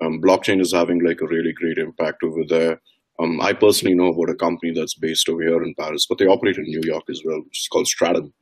[0.00, 2.80] Um, blockchain is having like a really great impact over there.
[3.22, 6.26] Um, I personally know about a company that's based over here in Paris, but they
[6.26, 8.32] operate in New York as well, which is called Stratumn.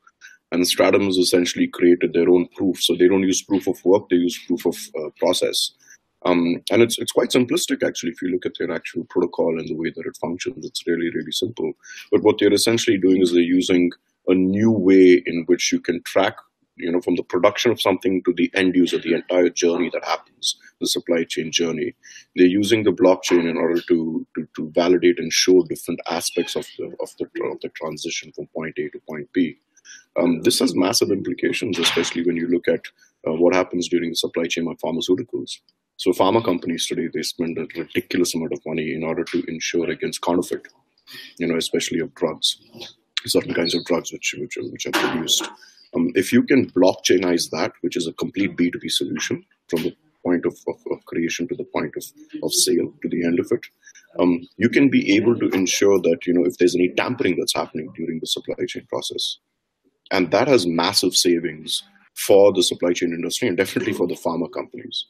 [0.52, 2.82] And Stratumn has essentially created their own proof.
[2.82, 5.72] So they don't use proof of work, they use proof of uh, process.
[6.24, 8.12] Um, and it's it's quite simplistic actually.
[8.12, 11.10] If you look at their actual protocol and the way that it functions, it's really
[11.14, 11.72] really simple.
[12.12, 13.90] But what they're essentially doing is they're using
[14.28, 16.36] a new way in which you can track,
[16.80, 20.04] you know, from the production of something to the end user, the entire journey that
[20.04, 21.94] happens, the supply chain journey.
[22.36, 26.66] They're using the blockchain in order to to, to validate and show different aspects of
[26.78, 29.56] the of the of the transition from point A to point B.
[30.18, 32.84] Um, this has massive implications, especially when you look at
[33.26, 35.58] uh, what happens during the supply chain of pharmaceuticals.
[35.96, 39.90] So pharma companies today, they spend a ridiculous amount of money in order to ensure
[39.90, 40.66] against counterfeit,
[41.38, 42.58] you know, especially of drugs,
[43.26, 45.46] certain kinds of drugs which, which, which are produced.
[45.94, 50.44] Um, if you can blockchainize that, which is a complete B2B solution from the point
[50.44, 52.04] of, of, of creation to the point of,
[52.42, 53.60] of sale to the end of it,
[54.18, 57.54] um, you can be able to ensure that, you know, if there's any tampering that's
[57.54, 59.38] happening during the supply chain process.
[60.10, 61.82] And that has massive savings
[62.26, 65.06] for the supply chain industry and definitely for the pharma companies.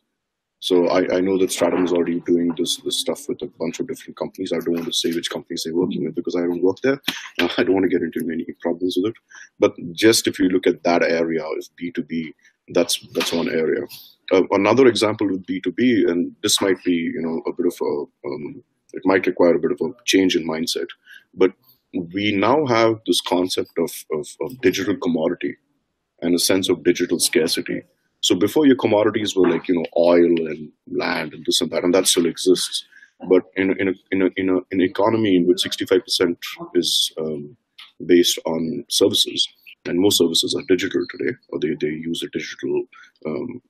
[0.60, 3.80] So I, I know that Stratumn is already doing this this stuff with a bunch
[3.80, 4.52] of different companies.
[4.52, 7.00] I don't want to say which companies they're working with because I don't work there.
[7.40, 9.16] I don't want to get into any problems with it.
[9.58, 12.34] But just if you look at that area of B2B,
[12.74, 13.82] that's that's one area.
[14.32, 18.28] Uh, another example with B2B, and this might be you know a bit of a
[18.28, 20.88] um, it might require a bit of a change in mindset,
[21.32, 21.52] but
[22.12, 25.56] we now have this concept of, of, of digital commodity
[26.20, 27.82] and a sense of digital scarcity
[28.22, 31.84] so before your commodities were like you know oil and land and this and that,
[31.84, 32.84] and that still exists.
[33.28, 36.36] But in in a, in a, in, a, in an economy in which 65%
[36.74, 37.56] is um,
[38.06, 39.46] based on services,
[39.86, 42.84] and most services are digital today, or they, they use a digital
[43.26, 43.62] um,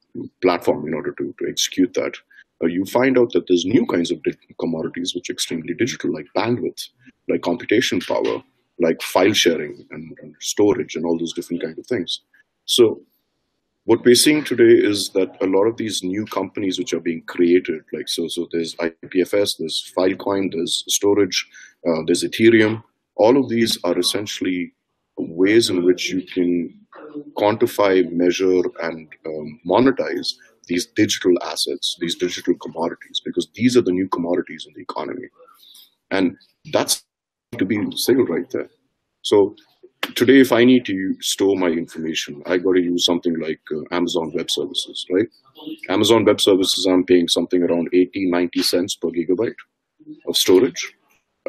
[0.43, 2.15] platform in order to, to execute that.
[2.63, 4.21] Uh, you find out that there's new kinds of
[4.59, 6.89] commodities which are extremely digital, like bandwidth,
[7.29, 8.43] like computation power,
[8.79, 12.21] like file sharing and, and storage, and all those different kind of things.
[12.67, 13.01] So
[13.91, 17.23] what we're seeing today is that a lot of these new companies which are being
[17.23, 21.35] created, like so, so there's IPFS, there's Filecoin, there's Storj,
[21.89, 22.85] uh, there's Ethereum.
[23.17, 24.73] All of these are essentially
[25.19, 26.73] ways in which you can
[27.37, 30.35] quantify, measure, and um, monetize
[30.69, 35.27] these digital assets, these digital commodities, because these are the new commodities in the economy,
[36.13, 36.37] and
[36.73, 37.03] that's
[37.59, 38.71] to be sale right there.
[39.23, 39.57] So
[40.15, 43.95] today, if I need to store my information, I got to use something like uh,
[43.95, 45.29] Amazon Web Services, right?
[45.89, 49.55] Amazon Web Services, I'm paying something around 80, 90 cents per gigabyte
[50.27, 50.95] of storage.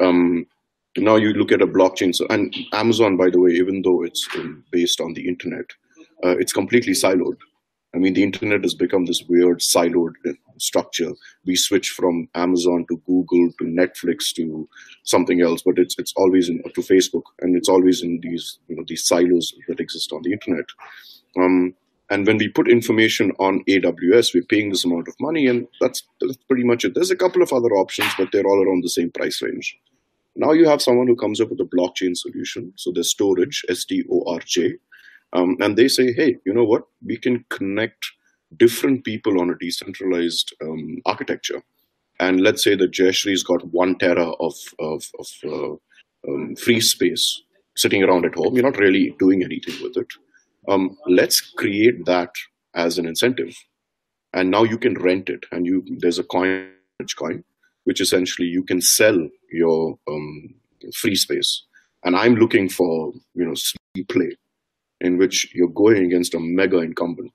[0.00, 0.46] Um,
[0.96, 4.28] now you look at a blockchain, so, and Amazon, by the way, even though it's
[4.36, 5.66] um, based on the internet,
[6.24, 7.36] uh, it's completely siloed.
[7.94, 10.14] I mean, the internet has become this weird siloed
[10.58, 11.10] structure.
[11.44, 14.68] We switch from Amazon to Google to Netflix to
[15.04, 18.76] something else, but it's it's always in, to Facebook, and it's always in these you
[18.76, 20.64] know these silos that exist on the internet.
[21.38, 21.74] Um,
[22.10, 26.02] and when we put information on AWS, we're paying this amount of money, and that's,
[26.20, 26.94] that's pretty much it.
[26.94, 29.78] There's a couple of other options, but they're all around the same price range.
[30.36, 32.74] Now you have someone who comes up with a blockchain solution.
[32.76, 34.74] So there's storage, S T O R J,
[35.32, 36.84] um, and they say, hey, you know what?
[37.04, 38.04] We can connect
[38.56, 41.62] different people on a decentralized um, architecture.
[42.20, 47.42] And let's say that Jayashree's got one tera of, of, of uh, um, free space
[47.76, 48.54] sitting around at home.
[48.54, 50.08] You're not really doing anything with it.
[50.68, 52.30] Um, let's create that
[52.74, 53.56] as an incentive.
[54.34, 55.44] And now you can rent it.
[55.50, 56.70] And you there's a coin,
[57.18, 57.42] coin,
[57.84, 60.54] which essentially you can sell your um,
[60.94, 61.64] free space.
[62.04, 63.54] And I'm looking for, you know,
[64.08, 64.36] play
[65.02, 67.32] in which you're going against a mega incumbent.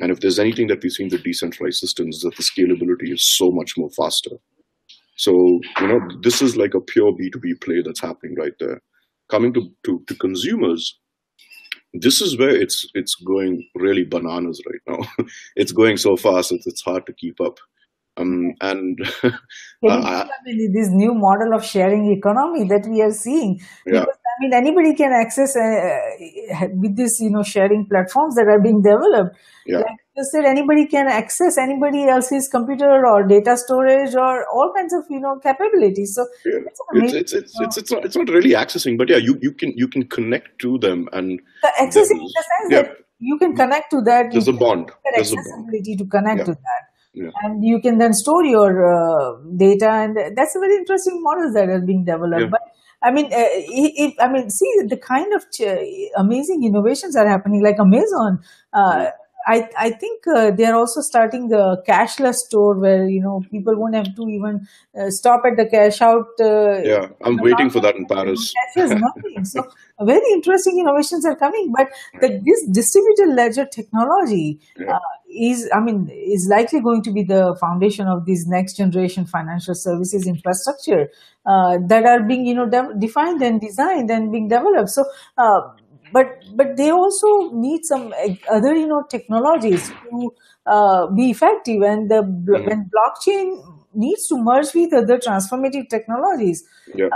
[0.00, 3.36] And if there's anything that we've seen with decentralized systems, is that the scalability is
[3.36, 4.36] so much more faster.
[5.16, 8.80] So, you know, this is like a pure B2B play that's happening right there.
[9.28, 10.98] Coming to, to, to consumers,
[11.94, 15.24] this is where it's it's going really bananas right now.
[15.56, 17.58] it's going so fast, it's, it's hard to keep up.
[18.18, 20.24] Um, and uh,
[20.56, 23.60] this new model of sharing economy that we are seeing.
[23.86, 24.00] Yeah.
[24.00, 28.60] Because, I mean, anybody can access uh, with this, you know, sharing platforms that are
[28.60, 29.36] being developed.
[29.66, 29.78] Yeah.
[29.78, 34.94] Like just that anybody can access anybody else's computer or data storage or all kinds
[34.94, 36.14] of you know capabilities.
[36.14, 36.58] So yeah.
[36.94, 39.72] it's, it's, it's, it's, it's, not it's not really accessing, but yeah, you, you can
[39.76, 42.82] you can connect to them and the accessing in the sense yeah.
[42.82, 44.30] that you can connect to that.
[44.32, 44.90] There's a bond.
[45.14, 45.98] There's accessibility a bond.
[45.98, 46.44] to connect yeah.
[46.44, 46.82] to that.
[47.14, 47.30] Yeah.
[47.42, 51.70] And you can then store your uh, data, and that's a very interesting model that
[51.70, 52.50] is being developed.
[52.50, 52.60] But
[53.02, 57.62] I mean, uh, if, I mean, see the kind of ch- amazing innovations are happening,
[57.62, 58.40] like Amazon.
[58.72, 59.10] Uh,
[59.46, 63.94] I, I think uh, they're also starting a cashless store where you know people won't
[63.94, 64.66] have to even
[64.98, 66.26] uh, stop at the cash out.
[66.40, 68.52] Uh, yeah, I'm waiting for that in Paris.
[68.76, 69.44] nothing.
[69.44, 69.62] so
[70.00, 71.88] very interesting innovations are coming, but
[72.20, 74.96] the, this distributed ledger technology yeah.
[74.96, 79.26] Uh, is, I mean, is likely going to be the foundation of these next generation
[79.26, 81.08] financial services infrastructure
[81.44, 84.88] uh, that are being you know de- defined and designed and being developed.
[84.88, 85.04] So
[85.38, 85.60] uh,
[86.12, 88.12] but but they also need some
[88.50, 90.30] other you know technologies to
[90.66, 92.68] uh, be effective and the mm-hmm.
[92.68, 93.62] when blockchain
[93.94, 97.08] needs to merge with other transformative technologies yeah.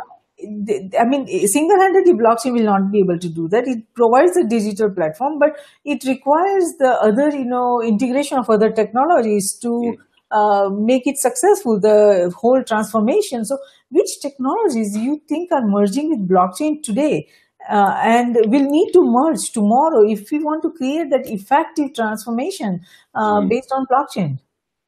[0.42, 3.66] I mean, single-handedly, blockchain will not be able to do that.
[3.66, 8.70] It provides a digital platform, but it requires the other, you know, integration of other
[8.70, 9.96] technologies to mm.
[10.30, 11.78] uh, make it successful.
[11.78, 13.44] The whole transformation.
[13.44, 13.58] So,
[13.90, 17.28] which technologies do you think are merging with blockchain today?
[17.68, 22.80] Uh, and will need to merge tomorrow if we want to create that effective transformation
[23.14, 23.48] uh, mm.
[23.48, 24.38] based on blockchain.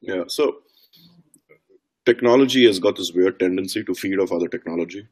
[0.01, 0.57] Yeah, so
[2.05, 5.07] technology has got this weird tendency to feed off other technology.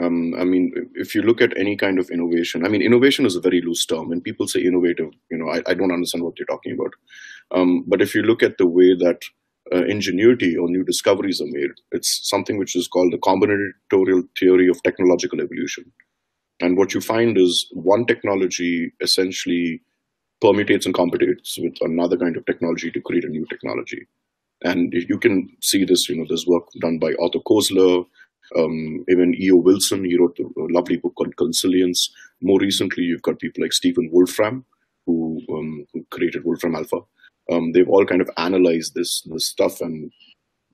[0.00, 3.36] Um, I mean, if you look at any kind of innovation, I mean, innovation is
[3.36, 4.08] a very loose term.
[4.08, 6.94] When people say innovative, you know, I, I don't understand what they're talking about.
[7.50, 9.22] Um, but if you look at the way that
[9.74, 14.68] uh, ingenuity or new discoveries are made, it's something which is called the combinatorial theory
[14.68, 15.92] of technological evolution.
[16.60, 19.80] And what you find is one technology essentially
[20.42, 24.06] permutates and computates with another kind of technology to create a new technology.
[24.62, 28.04] And you can see this, you know, there's work done by Arthur Koestler,
[28.56, 29.56] um, even E.O.
[29.56, 32.12] Wilson, he wrote a lovely book called Consilience.
[32.42, 34.64] More recently, you've got people like Stephen Wolfram,
[35.06, 37.00] who, um, who created Wolfram Alpha.
[37.50, 40.12] Um, they've all kind of analyzed this, this stuff, and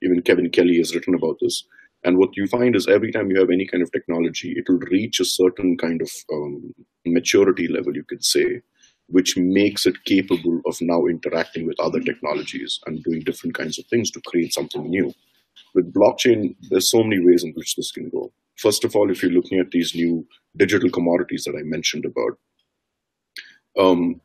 [0.03, 1.65] even Kevin Kelly has written about this.
[2.07, 4.79] And what you find is every time you have any kind of technology, it will
[4.79, 6.73] reach a certain kind of um,
[7.05, 8.63] maturity level, you could say,
[9.09, 13.87] which makes it capable of now interacting with other technologies and doing different kinds of
[13.87, 15.13] things to create something new.
[15.75, 18.33] With blockchain, there's so many ways in which this can go.
[18.57, 20.25] First of all, if you're looking at these new
[20.57, 22.39] digital commodities that I mentioned about,
[23.77, 24.21] um,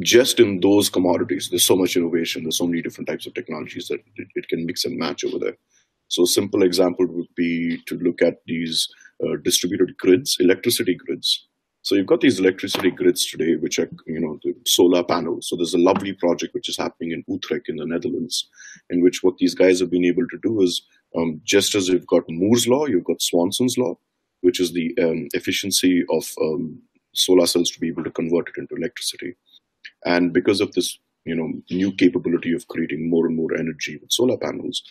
[0.00, 3.88] just in those commodities, there's so much innovation, there's so many different types of technologies
[3.88, 5.56] that it, it can mix and match over there.
[6.08, 8.88] So a simple example would be to look at these
[9.24, 11.46] uh, distributed grids, electricity grids.
[11.82, 15.48] So you've got these electricity grids today, which are, you know, the solar panels.
[15.48, 18.48] So there's a lovely project which is happening in Utrecht in the Netherlands,
[18.90, 20.82] in which what these guys have been able to do is,
[21.16, 23.96] um, just as you've got Moore's law, you've got Swanson's law,
[24.42, 26.82] which is the um, efficiency of um,
[27.14, 29.36] solar cells to be able to convert it into electricity.
[30.04, 34.12] And because of this, you know, new capability of creating more and more energy with
[34.12, 34.82] solar panels,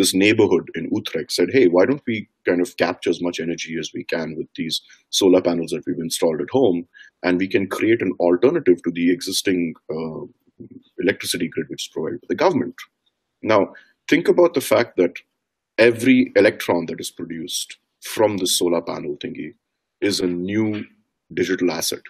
[0.00, 3.76] this neighborhood in Utrecht said, hey, why don't we kind of capture as much energy
[3.78, 4.80] as we can with these
[5.10, 6.88] solar panels that we've installed at home,
[7.22, 10.22] and we can create an alternative to the existing uh,
[10.98, 12.74] electricity grid which is provided by the government.
[13.42, 13.74] Now,
[14.08, 15.16] think about the fact that
[15.76, 19.54] every electron that is produced from the solar panel thingy
[20.00, 20.84] is a new
[21.34, 22.02] digital asset.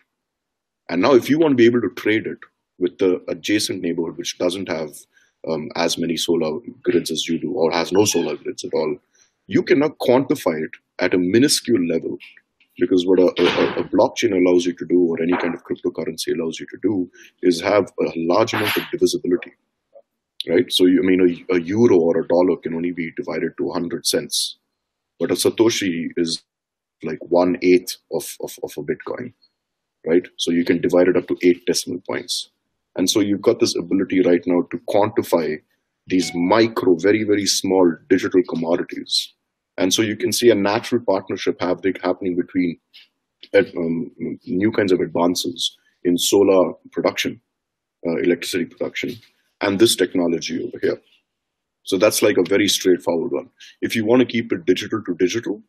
[0.88, 2.38] And now, if you want to be able to trade it
[2.78, 4.90] with the adjacent neighborhood, which doesn't have
[5.48, 8.96] um, as many solar grids as you do, or has no solar grids at all,
[9.46, 12.18] you cannot quantify it at a minuscule level.
[12.78, 16.32] Because what a, a, a, blockchain allows you to do, or any kind of cryptocurrency
[16.34, 17.10] allows you to do,
[17.42, 19.52] is have a large amount of divisibility.
[20.48, 20.64] Right?
[20.70, 23.64] So, you, I mean, a, a euro or a dollar can only be divided to
[23.64, 24.56] 100 cents.
[25.18, 26.42] But a Satoshi is
[27.02, 29.34] like one eighth of, of, of a Bitcoin.
[30.06, 30.26] Right?
[30.38, 32.50] So you can divide it up to eight decimal points.
[33.00, 35.56] And so you've got this ability right now to quantify
[36.06, 39.32] these micro, very, very small digital commodities.
[39.78, 42.78] And so you can see a natural partnership happening between
[43.56, 44.10] um,
[44.44, 47.40] new kinds of advances in solar production,
[48.06, 49.16] uh, electricity production,
[49.62, 51.00] and this technology over here.
[51.84, 53.48] So that's like a very straightforward one.
[53.80, 55.62] If you want to keep it digital to digital,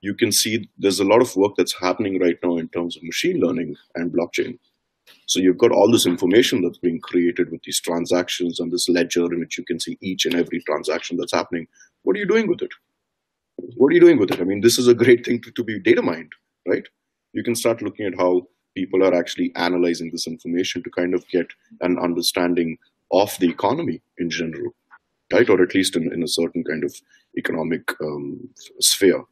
[0.00, 3.02] you can see there's a lot of work that's happening right now in terms of
[3.02, 4.58] machine learning and blockchain.
[5.26, 9.24] So you've got all this information that's being created with these transactions and this ledger
[9.32, 11.66] in which you can see each and every transaction that's happening.
[12.02, 12.72] What are you doing with it?
[13.76, 14.40] What are you doing with it?
[14.40, 16.32] I mean, this is a great thing to, to be data mined,
[16.66, 16.86] right?
[17.32, 21.26] You can start looking at how people are actually analyzing this information to kind of
[21.28, 21.48] get
[21.80, 22.78] an understanding
[23.10, 24.72] of the economy in general,
[25.32, 25.48] right?
[25.48, 26.94] Or at least in, in a certain kind of
[27.36, 28.48] economic um,
[28.80, 29.24] sphere.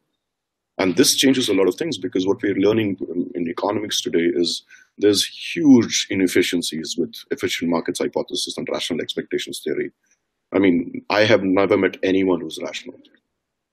[0.79, 2.99] And this changes a lot of things because what we're learning
[3.35, 4.63] in economics today is
[4.99, 9.91] there's huge inefficiencies with efficient markets hypothesis and rational expectations theory.
[10.53, 12.99] I mean, I have never met anyone who's rational.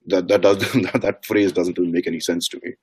[0.07, 0.57] That that does
[0.93, 2.73] that phrase doesn't even make any sense to me.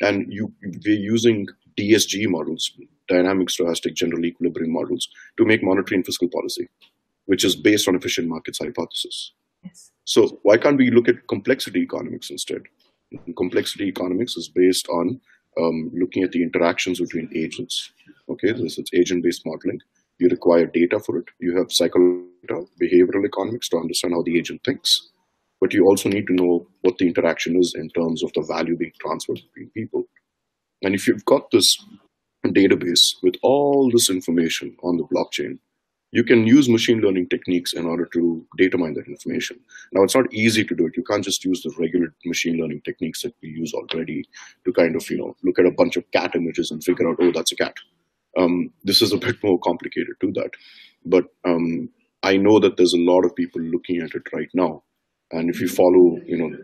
[0.00, 0.52] And you
[0.84, 1.46] we're using
[1.78, 2.72] DSG models,
[3.08, 6.68] dynamic stochastic general equilibrium models, to make monetary and fiscal policy,
[7.26, 9.32] which is based on efficient markets hypothesis.
[9.62, 9.90] Yes.
[10.04, 12.62] So why can't we look at complexity economics instead?
[13.36, 15.20] complexity economics is based on
[15.60, 17.92] um, looking at the interactions between agents.
[18.28, 19.80] Okay, this is agent-based modeling.
[20.18, 21.26] You require data for it.
[21.40, 25.10] You have psychological, behavioral economics to understand how the agent thinks.
[25.60, 28.76] But you also need to know what the interaction is in terms of the value
[28.76, 30.04] being transferred between people.
[30.82, 31.78] And if you've got this
[32.44, 35.58] database with all this information on the blockchain,
[36.14, 39.58] you can use machine learning techniques in order to data mine that information.
[39.92, 40.96] Now, it's not easy to do it.
[40.96, 44.22] You can't just use the regular machine learning techniques that we use already
[44.64, 47.16] to kind of, you know, look at a bunch of cat images and figure out,
[47.20, 47.74] oh, that's a cat.
[48.38, 50.50] Um, this is a bit more complicated to that.
[51.04, 51.88] But um,
[52.22, 54.84] I know that there's a lot of people looking at it right now.
[55.32, 56.56] And if you follow, you know,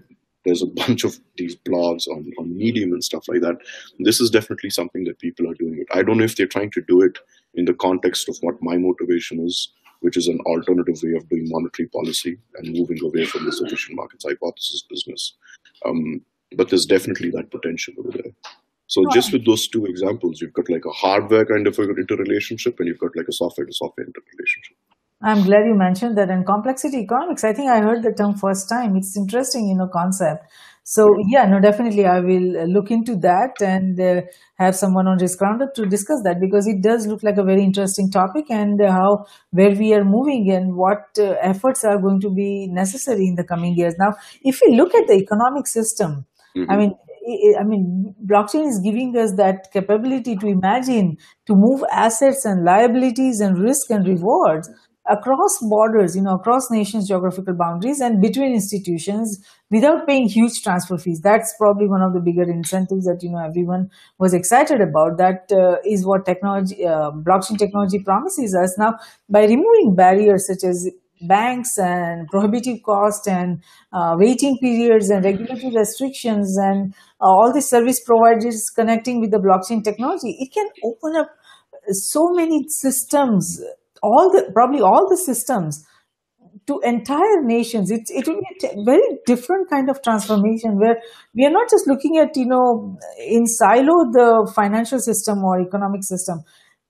[0.44, 3.56] there's a bunch of these blogs on, on Medium and stuff like that.
[3.98, 5.88] This is definitely something that people are doing it.
[5.92, 7.18] I don't know if they're trying to do it
[7.54, 11.46] in the context of what my motivation is, which is an alternative way of doing
[11.48, 15.36] monetary policy and moving away from this efficient markets hypothesis business.
[15.84, 16.22] Um,
[16.56, 18.32] but there's definitely that potential over there.
[18.86, 22.88] So just with those two examples, you've got like a hardware kind of interrelationship and
[22.88, 24.76] you've got like a software to software interrelationship.
[25.22, 26.30] I'm glad you mentioned that.
[26.30, 28.96] And complexity economics, I think I heard the term first time.
[28.96, 30.50] It's interesting, you know, concept.
[30.82, 34.22] So yeah, no, definitely I will look into that and uh,
[34.58, 37.62] have someone on Risk Roundup to discuss that because it does look like a very
[37.62, 42.20] interesting topic and uh, how where we are moving and what uh, efforts are going
[42.20, 43.94] to be necessary in the coming years.
[43.98, 46.26] Now, if we look at the economic system,
[46.56, 46.70] mm-hmm.
[46.70, 46.94] I mean,
[47.60, 53.40] I mean, blockchain is giving us that capability to imagine, to move assets and liabilities
[53.40, 54.70] and risk and rewards
[55.10, 60.96] across borders, you know, across nations' geographical boundaries and between institutions without paying huge transfer
[60.96, 61.20] fees.
[61.20, 65.18] That's probably one of the bigger incentives that, you know, everyone was excited about.
[65.18, 68.78] That uh, is what technology, uh, blockchain technology promises us.
[68.78, 68.94] Now,
[69.28, 70.88] by removing barriers such as
[71.22, 77.60] banks and prohibitive cost and uh, waiting periods and regulatory restrictions and uh, all the
[77.60, 81.28] service providers connecting with the blockchain technology, it can open up
[81.90, 83.60] so many systems
[84.02, 85.84] all the probably all the systems
[86.66, 90.96] to entire nations it, it will be a very different kind of transformation where
[91.34, 92.96] we are not just looking at you know
[93.26, 96.42] in silo the financial system or economic system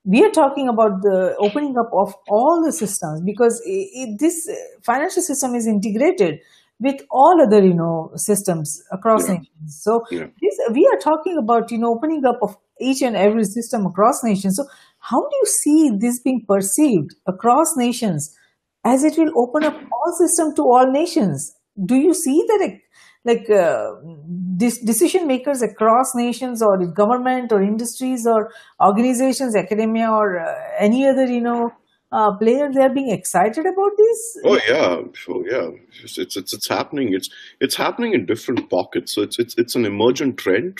[0.03, 4.49] we are talking about the opening up of all the systems because it, it, this
[4.83, 6.39] financial system is integrated
[6.79, 9.35] with all other you know systems across yeah.
[9.35, 10.25] nations so yeah.
[10.41, 14.23] this, we are talking about you know opening up of each and every system across
[14.23, 14.65] nations so
[15.01, 18.35] how do you see this being perceived across nations
[18.85, 21.53] as it will open up all system to all nations?
[21.83, 22.79] Do you see that
[23.23, 23.93] like uh,
[24.57, 31.25] decision makers across nations or government or industries or organizations, academia or uh, any other,
[31.25, 31.71] you know,
[32.11, 34.37] uh, player they're being excited about this?
[34.45, 35.01] Oh yeah.
[35.13, 35.69] Sure yeah.
[36.03, 37.13] It's it's it's happening.
[37.13, 37.29] It's
[37.59, 39.13] it's happening in different pockets.
[39.13, 40.79] So it's it's it's an emergent trend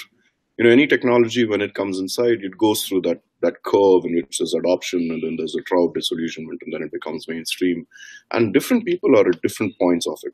[0.62, 4.14] you know any technology when it comes inside it goes through that that curve in
[4.16, 7.88] which there's adoption and then there's a trial disillusionment and then it becomes mainstream.
[8.30, 10.34] And different people are at different points of it.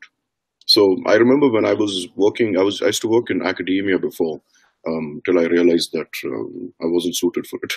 [0.66, 3.98] So i remember when i was working i was i used to work in academia
[3.98, 4.42] before
[4.86, 7.72] um, till I realized that um, I wasn't suited for it.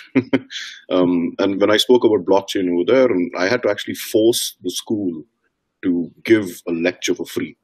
[0.90, 4.56] um, and when I spoke about blockchain over there, and I had to actually force
[4.62, 5.24] the school
[5.82, 7.56] to give a lecture for free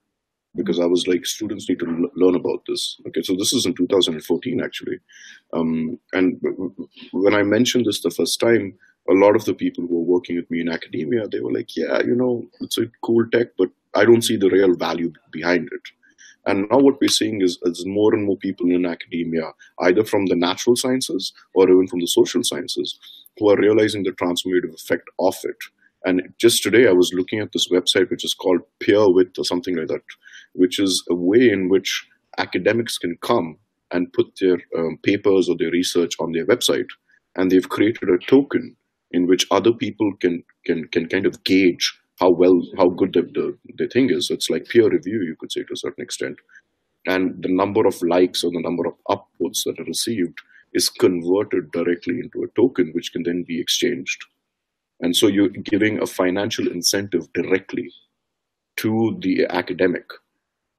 [0.55, 3.01] because I was like, students need to learn about this.
[3.07, 4.99] Okay, so this is in 2014 actually.
[5.53, 6.41] Um, and
[7.13, 8.75] when I mentioned this the first time,
[9.09, 11.77] a lot of the people who were working with me in academia, they were like,
[11.77, 15.69] yeah, you know, it's a cool tech, but I don't see the real value behind
[15.73, 15.81] it.
[16.47, 20.27] And now what we're seeing is, is more and more people in academia, either from
[20.27, 22.99] the natural sciences or even from the social sciences,
[23.39, 25.57] who are realizing the transformative effect of it.
[26.05, 29.77] And just today, I was looking at this website, which is called Peerwith or something
[29.77, 30.03] like that,
[30.53, 32.07] which is a way in which
[32.39, 33.57] academics can come
[33.91, 36.89] and put their um, papers or their research on their website.
[37.37, 38.77] And they've created a token
[39.11, 43.23] in which other people can can can kind of gauge how well how good the,
[43.23, 44.29] the, the thing is.
[44.29, 46.39] So it's like peer review, you could say to a certain extent.
[47.07, 50.39] And the number of likes or the number of upvotes that are received
[50.75, 54.25] is converted directly into a token which can then be exchanged.
[55.01, 57.91] And so you're giving a financial incentive directly
[58.79, 60.05] to the academic,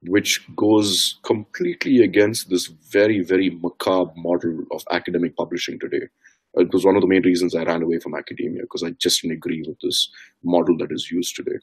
[0.02, 6.08] which goes completely against this very, very macabre model of academic publishing today.
[6.54, 9.22] It was one of the main reasons I ran away from academia because I just
[9.22, 10.10] didn't agree with this
[10.42, 11.58] model that is used today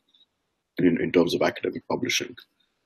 [0.78, 2.36] in, in terms of academic publishing.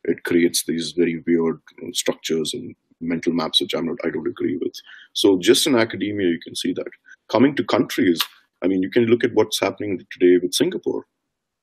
[0.05, 1.59] It creates these very weird
[1.93, 4.73] structures and mental maps which I'm not, I don't agree with.
[5.13, 6.87] So just in academia, you can see that.
[7.29, 8.21] Coming to countries,
[8.63, 11.05] I mean, you can look at what's happening today with Singapore.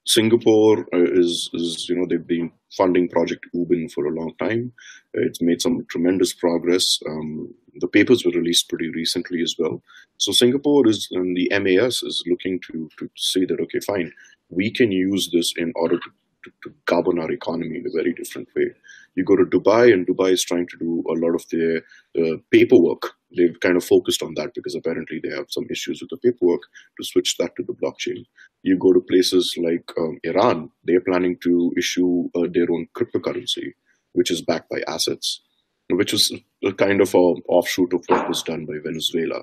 [0.06, 4.72] Singapore uh, is, is, you know, they've been funding Project Ubin for a long time.
[5.12, 6.98] It's made some tremendous progress.
[7.06, 9.82] Um, the papers were released pretty recently as well.
[10.16, 14.10] So Singapore is, and the MAS is looking to, to say that, okay, fine,
[14.48, 16.10] we can use this in order to,
[16.44, 18.68] to, to govern our economy in a very different way.
[19.14, 21.82] You go to Dubai, and Dubai is trying to do a lot of their
[22.18, 23.12] uh, paperwork.
[23.36, 26.62] They've kind of focused on that because apparently they have some issues with the paperwork
[26.98, 28.24] to switch that to the blockchain.
[28.62, 33.74] You go to places like um, Iran, they're planning to issue uh, their own cryptocurrency,
[34.12, 35.42] which is backed by assets,
[35.90, 36.32] which is
[36.64, 39.42] a kind of a offshoot of what was done by Venezuela.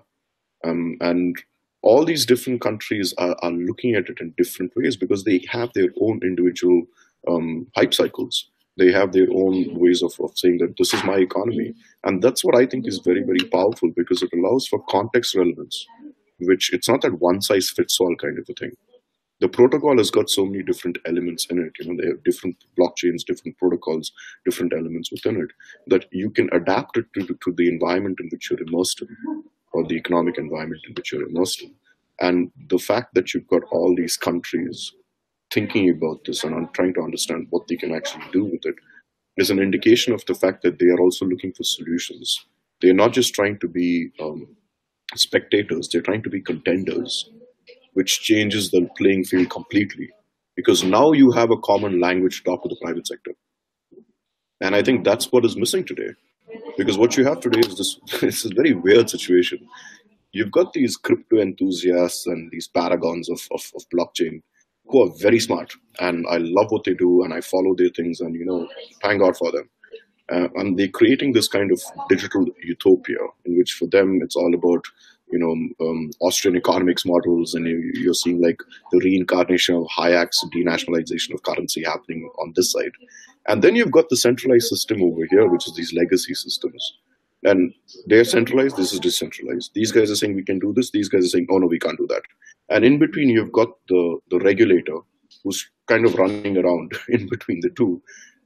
[0.64, 1.36] Um, and
[1.84, 5.72] all these different countries are, are, looking at it in different ways because they have
[5.74, 6.82] their own individual
[7.28, 11.18] um, hype cycles they have their own ways of, of saying that this is my
[11.18, 11.74] economy.
[12.04, 15.86] And that's what i think is very very powerful because it allows for context relevance
[16.40, 18.72] which it's not that one size fits all kind of a thing.
[19.40, 22.58] The protocol has got so many different elements in it you know they have different
[22.80, 24.12] blockchains different protocols
[24.46, 25.52] different elements within it
[25.88, 29.10] that you can adapt it to, to the environment in which you're immersed in
[29.76, 31.74] or the economic environment in which you're immersed in.
[32.22, 34.94] And the fact that you've got all these countries
[35.52, 38.76] thinking about this and trying to understand what they can actually do with it
[39.38, 42.46] is an indication of the fact that they are also looking for solutions.
[42.82, 44.56] They're not just trying to be um,
[45.16, 47.30] spectators, they're trying to be contenders,
[47.94, 50.10] which changes the playing field completely.
[50.56, 53.32] Because now you have a common language to talk to the private sector.
[54.62, 56.12] And I think that's what is missing today.
[56.78, 59.60] Because what you have today is this, this is very weird situation.
[60.32, 64.42] You've got these crypto enthusiasts and these paragons of, of, of blockchain
[64.88, 68.20] who are very smart and I love what they do and I follow their things
[68.20, 68.68] and you know
[69.02, 69.70] thank God for them.
[70.32, 71.80] Uh, and they're creating this kind of
[72.10, 74.84] digital utopia in which for them it's all about
[75.32, 78.58] you know um, Austrian economics models and you, are seeing like
[78.92, 82.92] the reincarnation of Hayek's denationalization of currency happening on this side.
[83.48, 86.98] And then you've got the centralized system over here, which is these legacy systems.
[87.44, 87.74] And
[88.08, 89.72] they're centralized, this is decentralized.
[89.76, 91.78] These guys are saying we can do this, these guys are saying, oh no, we
[91.78, 92.24] can't do that.
[92.70, 94.98] And in between, you've got the, the regulator
[95.44, 98.02] who's kind of running around in between the two,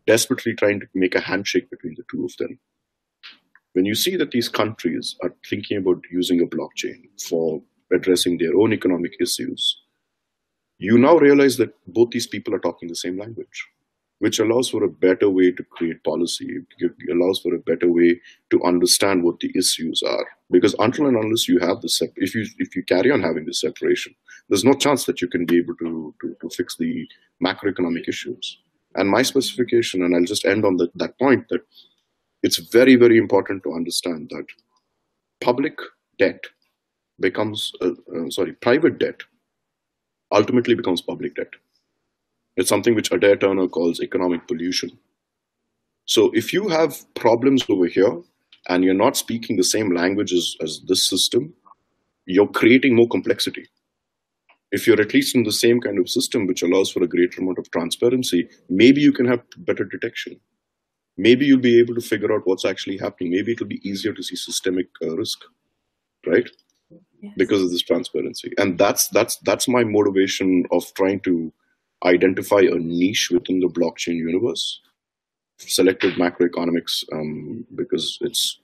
[0.07, 2.59] desperately trying to make a handshake between the two of them.
[3.73, 7.61] When you see that these countries are thinking about using a blockchain for
[7.93, 9.81] addressing their own economic issues,
[10.77, 13.67] you now realize that both these people are talking the same language
[14.19, 16.59] which allows for a better way to create policy.
[16.77, 20.27] It allows for a better way to understand what the issues are.
[20.51, 23.45] Because until and unless you have the sep- if you if you carry on having
[23.45, 24.15] this separation,
[24.47, 27.07] there's no chance that you can be able to to, to fix the
[27.43, 28.59] macroeconomic issues.
[28.95, 31.61] And my specification, and I'll just end on the, that point that
[32.41, 34.45] it's very very important to understand that
[35.39, 35.77] public
[36.17, 36.45] debt
[37.19, 39.21] becomes uh, uh, sorry private debt
[40.31, 41.53] ultimately becomes public debt
[42.59, 44.99] it's something which Adair Turner calls economic pollution.
[46.03, 48.21] So if you have problems over here
[48.67, 51.53] and you're not speaking the same language as, as this system,
[52.25, 53.65] you're creating more complexity.
[54.71, 57.41] If you're at least in the same kind of system which allows for a greater
[57.41, 60.39] amount of transparency, maybe you can have better detection.
[61.17, 63.31] Maybe you'll be able to figure out what's actually happening.
[63.31, 65.39] Maybe it'll be easier to see systemic uh, risk,
[66.25, 66.47] right?
[67.21, 67.33] Yes.
[67.35, 68.53] Because of this transparency.
[68.57, 71.51] And that's that's that's my motivation of trying to
[72.05, 74.79] identify a niche within the blockchain universe.
[75.59, 78.59] Selected macroeconomics um, because it's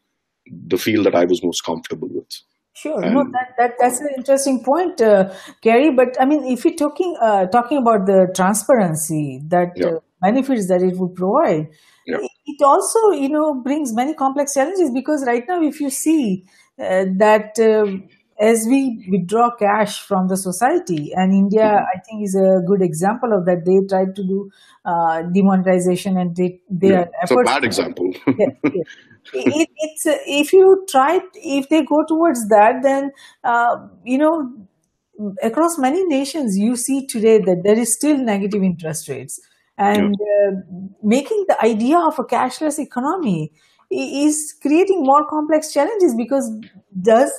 [0.45, 2.29] the field that I was most comfortable with.
[2.73, 5.91] Sure, and no, that, that that's an interesting point, uh, Gary.
[5.91, 9.87] But I mean, if you're talking uh, talking about the transparency that yeah.
[9.87, 11.69] uh, benefits that it would provide,
[12.05, 12.17] yeah.
[12.45, 16.43] it also you know brings many complex challenges because right now, if you see
[16.77, 18.09] uh, that um,
[18.39, 23.31] as we withdraw cash from the society and india i think is a good example
[23.33, 23.65] of that.
[23.65, 24.49] They tried to do
[24.83, 28.11] uh, demonetization and they their yeah, it's a bad example.
[28.27, 28.83] Yeah, yeah.
[29.33, 33.11] It, it's uh, if you try if they go towards that then
[33.43, 34.51] uh, you know
[35.41, 39.39] across many nations you see today that there is still negative interest rates.
[39.77, 40.51] And uh,
[41.03, 43.51] making the idea of a cashless economy
[43.95, 46.51] is creating more complex challenges because
[47.01, 47.31] does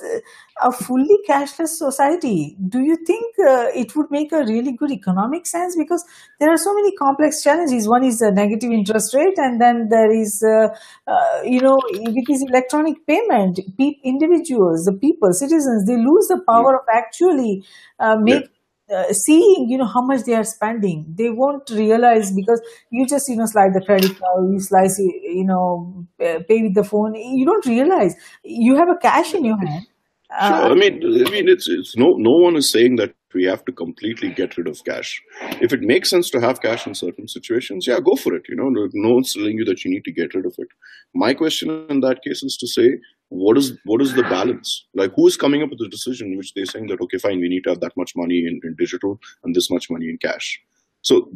[0.61, 5.45] a fully cashless society do you think uh, it would make a really good economic
[5.45, 5.75] sense?
[5.75, 6.03] Because
[6.39, 7.87] there are so many complex challenges.
[7.87, 10.69] One is a negative interest rate and then there is uh,
[11.07, 16.41] uh, you know with this electronic payment pe- individuals the people citizens they lose the
[16.47, 17.63] power of actually
[17.99, 18.56] uh, make Yeah.
[18.93, 22.61] Uh, seeing you know how much they are spending they won't realize because
[22.91, 26.73] you just you know slide the credit card you slice you know uh, pay with
[26.73, 29.85] the phone you don't realize you have a cash in your hand
[30.29, 30.55] Sure.
[30.55, 33.63] uh, I mean, I mean, it's it's no no one is saying that we have
[33.63, 35.21] to completely get rid of cash.
[35.61, 38.43] If it makes sense to have cash in certain situations, yeah, go for it.
[38.49, 40.67] You know, no no one's telling you that you need to get rid of it.
[41.15, 42.99] My question in that case is to say,
[43.29, 44.85] what is what is the balance?
[44.93, 47.49] Like, who is coming up with the decision which they're saying that okay, fine, we
[47.49, 50.61] need to have that much money in, in digital and this much money in cash.
[51.01, 51.31] So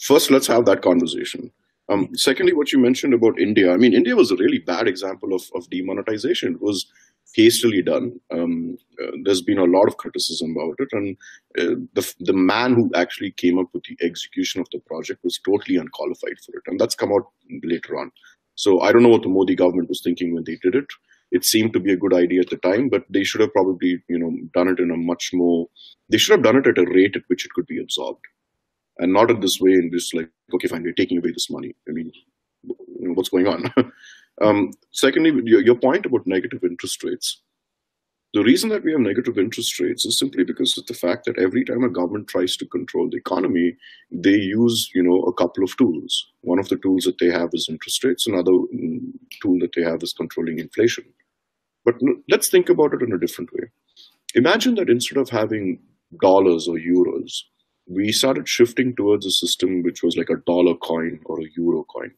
[0.00, 1.50] first, let's have that conversation.
[1.88, 5.32] Um, secondly, what you mentioned about India, I mean, India was a really bad example
[5.32, 6.54] of, of demonetization.
[6.54, 6.86] It was
[7.34, 8.18] hastily done.
[8.32, 11.16] Um, uh, there's been a lot of criticism about it, and
[11.58, 15.38] uh, the the man who actually came up with the execution of the project was
[15.38, 17.28] totally unqualified for it, and that's come out
[17.62, 18.10] later on.
[18.56, 20.86] So I don't know what the Modi government was thinking when they did it.
[21.30, 24.02] It seemed to be a good idea at the time, but they should have probably,
[24.08, 25.66] you know, done it in a much more.
[26.08, 28.24] They should have done it at a rate at which it could be absorbed,
[28.98, 29.72] and not in this way.
[29.72, 31.74] In this, like, okay, fine, we're taking away this money.
[31.88, 32.12] I mean,
[33.14, 33.72] what's going on?
[34.42, 37.42] um, secondly, your, your point about negative interest rates.
[38.36, 41.38] The reason that we have negative interest rates is simply because of the fact that
[41.38, 43.78] every time a government tries to control the economy,
[44.12, 46.32] they use, you know, a couple of tools.
[46.42, 48.26] One of the tools that they have is interest rates.
[48.26, 51.04] Another mm, tool that they have is controlling inflation.
[51.86, 51.94] But
[52.28, 53.70] let's think about it in a different way.
[54.34, 55.80] Imagine that instead of having
[56.20, 57.32] dollars or euros,
[57.86, 61.84] we started shifting towards a system which was like a dollar coin or a euro
[61.84, 62.10] coin.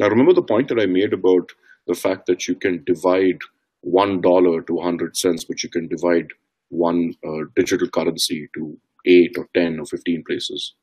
[0.00, 1.52] Now, remember the point that I made about
[1.86, 3.38] the fact that you can divide
[3.82, 6.28] one dollar to 100 cents, but you can divide
[6.68, 10.74] one uh, digital currency to eight or 10 or 15 places.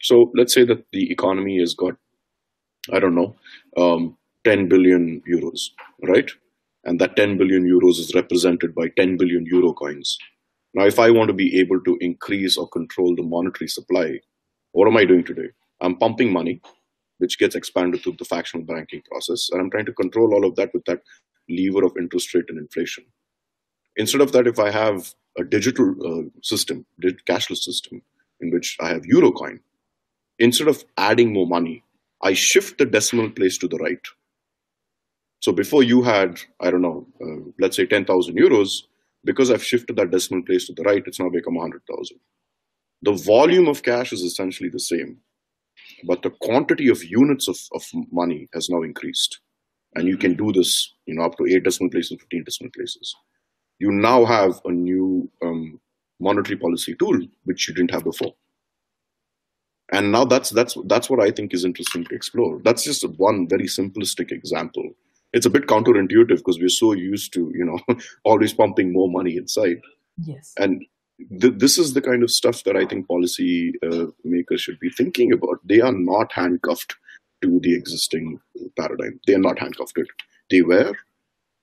[0.00, 1.94] So let's say that the economy has got,
[2.92, 3.34] I don't know,
[3.76, 5.70] um, 10 billion euros,
[6.02, 6.30] right?
[6.84, 10.18] And that 10 billion euros is represented by 10 billion euro coins.
[10.74, 14.20] Now, if I want to be able to increase or control the monetary supply,
[14.72, 15.48] what am I doing today?
[15.80, 16.60] I'm pumping money,
[17.18, 20.56] which gets expanded through the fractional banking process, and I'm trying to control all of
[20.56, 21.00] that with that
[21.48, 23.04] lever of interest rate and inflation.
[23.96, 26.86] Instead of that, if I have a digital uh, system,
[27.28, 28.02] cashless system,
[28.40, 29.60] in which I have Eurocoin,
[30.38, 31.84] instead of adding more money,
[32.22, 34.00] I shift the decimal place to the right.
[35.40, 38.84] So before you had, I don't know, uh, let's say 10,000 euros,
[39.24, 42.18] because I've shifted that decimal place to the right, it's now become 100,000.
[43.02, 45.18] The volume of cash is essentially the same,
[46.06, 49.40] but the quantity of units of, of money has now increased.
[49.94, 53.14] And you can do this, you know, up to eight decimal places, 15 decimal places.
[53.78, 55.80] You now have a new um,
[56.20, 58.34] monetary policy tool, which you didn't have before.
[59.92, 62.60] And now that's that's that's what I think is interesting to explore.
[62.64, 64.90] That's just one very simplistic example.
[65.32, 69.36] It's a bit counterintuitive because we're so used to, you know, always pumping more money
[69.36, 69.80] inside.
[70.24, 70.84] yes And
[71.40, 74.90] th- this is the kind of stuff that I think policy uh, makers should be
[74.90, 75.58] thinking about.
[75.64, 76.96] They are not handcuffed
[77.44, 78.38] to the existing
[78.78, 79.20] paradigm.
[79.26, 80.08] They are not handcuffed to it.
[80.50, 80.94] They were.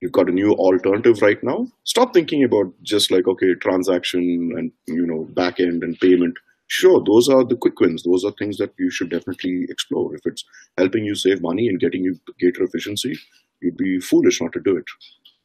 [0.00, 1.66] You've got a new alternative right now.
[1.84, 6.38] Stop thinking about just like okay, transaction and you know back end and payment.
[6.66, 8.02] Sure, those are the quick wins.
[8.02, 10.14] Those are things that you should definitely explore.
[10.14, 10.44] If it's
[10.78, 13.18] helping you save money and getting you greater efficiency,
[13.60, 14.84] you'd be foolish not to do it.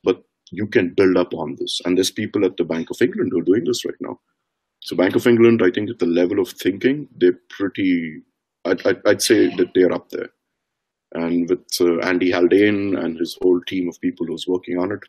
[0.04, 1.82] But you can build up on this.
[1.86, 4.20] And there's people at the Bank of England who are doing this right now.
[4.82, 8.22] So Bank of England, I think at the level of thinking, they're pretty,
[8.68, 10.30] I'd, I'd, I'd say that they're up there.
[11.14, 15.00] And with uh, Andy Haldane and his whole team of people who's working on it,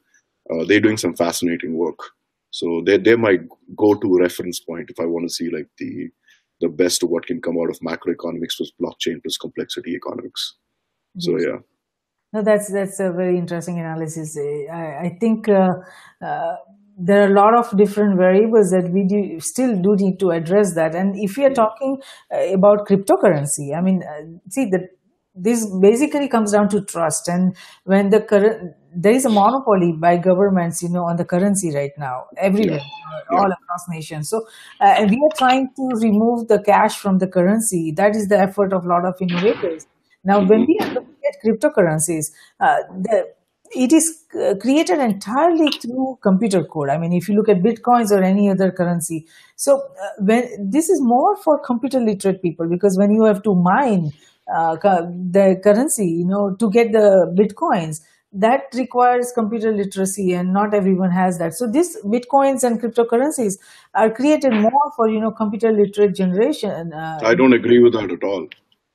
[0.50, 1.98] uh, they're doing some fascinating work.
[2.50, 3.36] So they they're my
[3.76, 6.08] go-to reference point if I want to see like the
[6.60, 10.56] the best of what can come out of macroeconomics plus blockchain plus complexity economics.
[11.18, 11.58] So yeah.
[12.32, 14.38] No, that's that's a very interesting analysis.
[14.72, 15.68] I, I think uh,
[16.24, 16.56] uh,
[16.98, 20.74] there are a lot of different variables that we do, still do need to address
[20.74, 20.94] that.
[20.94, 22.00] And if we are talking
[22.34, 24.88] uh, about cryptocurrency, I mean, uh, see that
[25.34, 27.28] this basically comes down to trust.
[27.28, 31.72] And when the current there is a monopoly by governments, you know, on the currency
[31.74, 33.38] right now, everywhere, uh, Yeah.
[33.38, 34.30] all across nations.
[34.30, 34.38] So,
[34.80, 37.92] uh, and we are trying to remove the cash from the currency.
[37.92, 39.86] That is the effort of a lot of innovators.
[40.24, 43.26] Now, when we are looking at cryptocurrencies, uh, the,
[43.72, 46.88] it is uh, created entirely through computer code.
[46.88, 50.88] I mean, if you look at bitcoins or any other currency, so uh, when this
[50.88, 54.12] is more for computer literate people because when you have to mine
[54.54, 58.00] uh, the currency, you know, to get the bitcoins,
[58.32, 61.54] that requires computer literacy, and not everyone has that.
[61.54, 63.54] So these bitcoins and cryptocurrencies
[63.94, 66.92] are created more for you know computer literate generation.
[66.92, 68.46] Uh, I don't agree with that at all.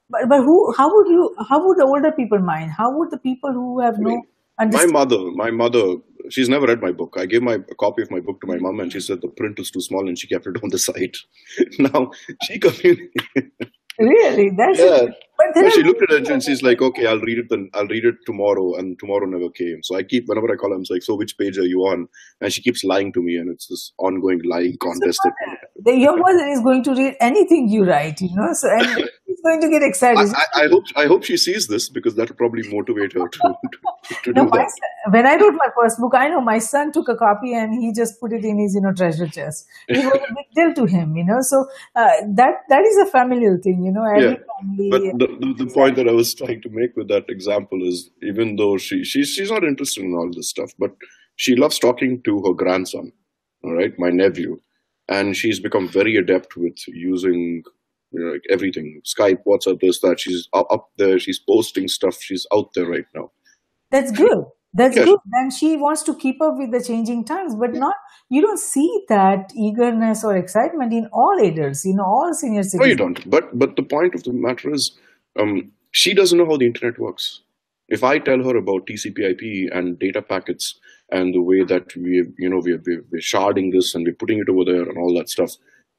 [0.09, 0.73] But but who?
[0.77, 1.35] How would you?
[1.49, 2.71] How would the older people mind?
[2.71, 4.21] How would the people who have no
[4.59, 5.95] my mother, my mother,
[6.29, 7.15] she's never read my book.
[7.17, 9.27] I gave my a copy of my book to my mom, and she said the
[9.29, 11.15] print is too small, and she kept it on the side.
[11.79, 12.11] now
[12.43, 13.19] she communicates.
[13.99, 14.51] Really?
[14.57, 15.05] That's yeah.
[15.53, 17.49] But she looked at it and she's like, "Okay, I'll read it.
[17.49, 19.83] Then I'll read it tomorrow." And tomorrow never came.
[19.83, 22.07] So I keep whenever I call her, I'm like, "So which page are you on?"
[22.41, 25.19] And she keeps lying to me, and it's this ongoing lying contest.
[25.83, 28.53] The young mother is going to read anything you write, you know.
[28.53, 28.85] So and
[29.25, 30.33] he's going to get excited.
[30.35, 33.39] I, I, hope I hope she sees this because that will probably motivate her to,
[33.39, 34.69] to, to no, do that.
[34.69, 37.73] Son, when I wrote my first book, I know my son took a copy and
[37.73, 39.67] he just put it in his you know treasure chest.
[39.87, 41.41] It was a big deal to him, you know.
[41.41, 44.05] So uh, that that is a familial thing, you know.
[44.05, 44.35] Every yeah.
[44.59, 44.89] family.
[44.89, 48.09] But the, the, the point that I was trying to make with that example is,
[48.21, 50.91] even though she she's she's not interested in all this stuff, but
[51.35, 53.11] she loves talking to her grandson.
[53.63, 54.59] All right, my nephew
[55.07, 57.63] and she's become very adept with using
[58.11, 60.19] you know, like everything skype whatsapp this that.
[60.19, 63.31] She's up there she's posting stuff she's out there right now.
[63.91, 64.45] That's good.
[64.75, 65.05] That's yes.
[65.05, 65.19] good.
[65.33, 67.95] And she wants to keep up with the changing times but not
[68.29, 72.87] you don't see that eagerness or excitement in all adults in all senior citizens no
[72.87, 73.29] you don't.
[73.29, 74.97] But but the point of the matter is
[75.39, 77.41] um, she doesn't know how the internet works
[77.87, 80.79] if i tell her about tcp ip and data packets
[81.13, 82.81] and the way that we, you know, we're,
[83.11, 85.51] we're sharding this and we're putting it over there and all that stuff.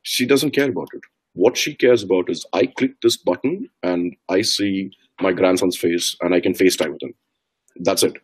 [0.02, 1.02] She doesn't care about it.
[1.34, 6.16] What she cares about is I click this button and I see my grandson's face
[6.20, 7.14] and I can FaceTime with him.
[7.76, 8.16] That's it.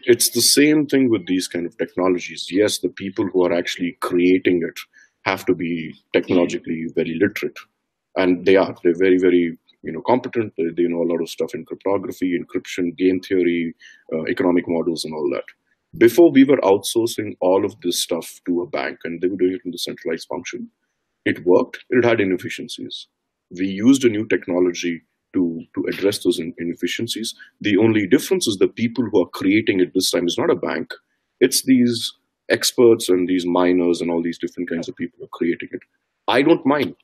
[0.00, 2.48] It's the same thing with these kind of technologies.
[2.50, 4.78] Yes, the people who are actually creating it
[5.24, 7.58] have to be technologically very literate.
[8.16, 8.74] And they are.
[8.82, 10.52] They're very, very you know, competent.
[10.56, 13.74] They, know a lot of stuff in cryptography, encryption, game theory,
[14.12, 15.44] uh, economic models, and all that
[15.96, 19.54] before we were outsourcing all of this stuff to a bank and they were doing
[19.54, 20.70] it in the centralized function,
[21.24, 21.84] it worked.
[21.90, 23.06] It had inefficiencies.
[23.50, 25.02] We used a new technology
[25.32, 27.34] to, to address those inefficiencies.
[27.60, 30.56] The only difference is the people who are creating it this time is not a
[30.56, 30.92] bank.
[31.40, 32.12] It's these
[32.50, 35.80] experts and these miners and all these different kinds of people who are creating it.
[36.26, 36.96] I don't mind.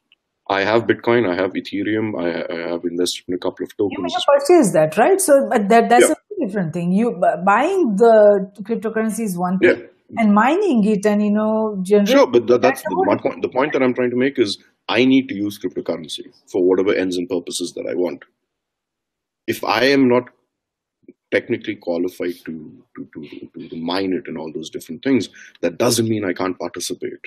[0.48, 4.12] I have Bitcoin, I have Ethereum, I, I have invested in a couple of tokens.
[4.12, 5.20] You purchase that, right?
[5.20, 6.14] So but that that's yeah
[6.44, 6.92] different thing.
[6.92, 7.12] You
[7.44, 10.22] buying the cryptocurrency is one thing, yeah.
[10.22, 12.08] and mining it and you know generate.
[12.08, 13.42] Sure, but that, that's the, my point.
[13.42, 16.94] The point that I'm trying to make is I need to use cryptocurrency for whatever
[16.94, 18.24] ends and purposes that I want.
[19.46, 20.24] If I am not
[21.30, 25.28] technically qualified to, to, to, to, mine it and all those different things,
[25.62, 27.18] that doesn't mean I can't participate.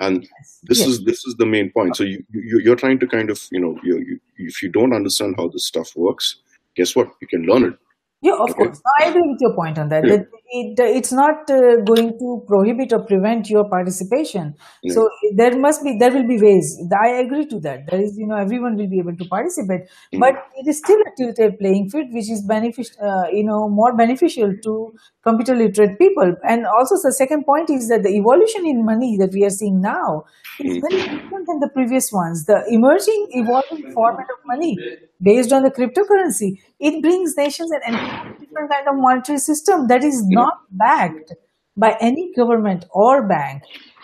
[0.00, 0.26] And
[0.64, 0.88] this yes.
[0.88, 1.94] is this is the main point.
[1.96, 4.92] So you, you are trying to kind of you know you, you, if you don't
[4.94, 6.36] understand how this stuff works,
[6.74, 7.10] guess what?
[7.20, 7.74] You can learn it
[8.22, 8.52] yeah, of okay.
[8.52, 8.82] course.
[9.00, 10.06] I agree with your point on that.
[10.06, 10.22] Yeah.
[10.52, 14.54] It, it, it's not uh, going to prohibit or prevent your participation.
[14.82, 14.94] Yeah.
[14.94, 16.80] So there must be, there will be ways.
[17.02, 17.86] I agree to that.
[17.88, 19.82] There is, you know, everyone will be able to participate,
[20.12, 20.20] mm.
[20.20, 23.96] but it is still a tilted playing field, which is beneficial, uh, you know, more
[23.96, 24.92] beneficial to
[25.22, 26.34] computer literate people.
[26.44, 29.80] And also the second point is that the evolution in money that we are seeing
[29.80, 30.24] now
[30.58, 30.80] is mm.
[30.80, 32.44] very different than the previous ones.
[32.46, 34.76] The emerging, evolving format of money
[35.22, 40.02] based on the cryptocurrency, it brings nations an entirely different kind of monetary system that
[40.04, 41.32] is not backed
[41.76, 43.62] by any government or bank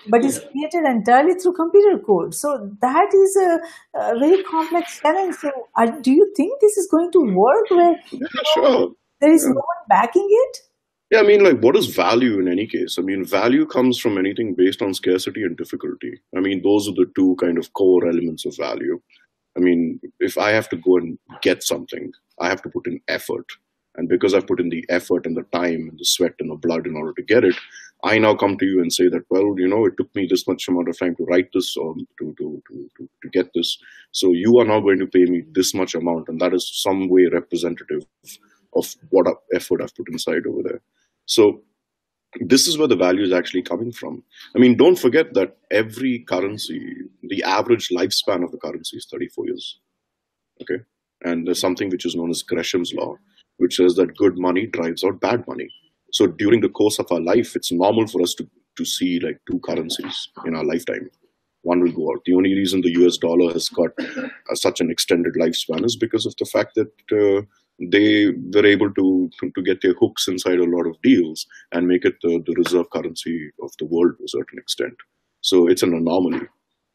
[0.09, 2.35] but is created entirely through computer code.
[2.35, 3.61] So that is a,
[3.95, 5.37] a very complex challenge.
[5.37, 8.93] So uh, do you think this is going to work where yeah, sure.
[9.21, 9.49] there is yeah.
[9.49, 10.59] no one backing it?
[11.11, 12.97] Yeah, I mean, like, what is value in any case?
[12.99, 16.21] I mean, value comes from anything based on scarcity and difficulty.
[16.37, 19.01] I mean, those are the two kind of core elements of value.
[19.57, 23.01] I mean, if I have to go and get something, I have to put in
[23.09, 23.47] effort.
[23.97, 26.57] And because I've put in the effort and the time and the sweat and the
[26.57, 27.55] blood in order to get it,
[28.05, 30.47] I now come to you and say that, well, you know, it took me this
[30.47, 32.05] much amount of time to write this or to,
[32.39, 33.79] to, to, to, to get this.
[34.13, 36.29] So you are now going to pay me this much amount.
[36.29, 38.05] And that is some way representative
[38.75, 40.83] of what effort I've put inside over there.
[41.25, 41.63] So
[42.41, 44.23] this is where the value is actually coming from.
[44.55, 46.81] I mean, don't forget that every currency,
[47.23, 49.81] the average lifespan of the currency is 34 years.
[50.63, 50.83] Okay.
[51.25, 53.17] And there's something which is known as Gresham's law,
[53.57, 55.69] which says that good money drives out bad money.
[56.13, 59.41] So during the course of our life, it's normal for us to, to see like
[59.51, 61.11] two currencies in our lifetime.
[61.63, 62.23] One will go out.
[62.25, 66.25] The only reason the US dollar has got uh, such an extended lifespan is because
[66.25, 67.43] of the fact that uh,
[67.79, 72.05] they were able to, to, get their hooks inside a lot of deals and make
[72.05, 74.95] it the, the reserve currency of the world to a certain extent.
[75.43, 76.47] So it's an anomaly.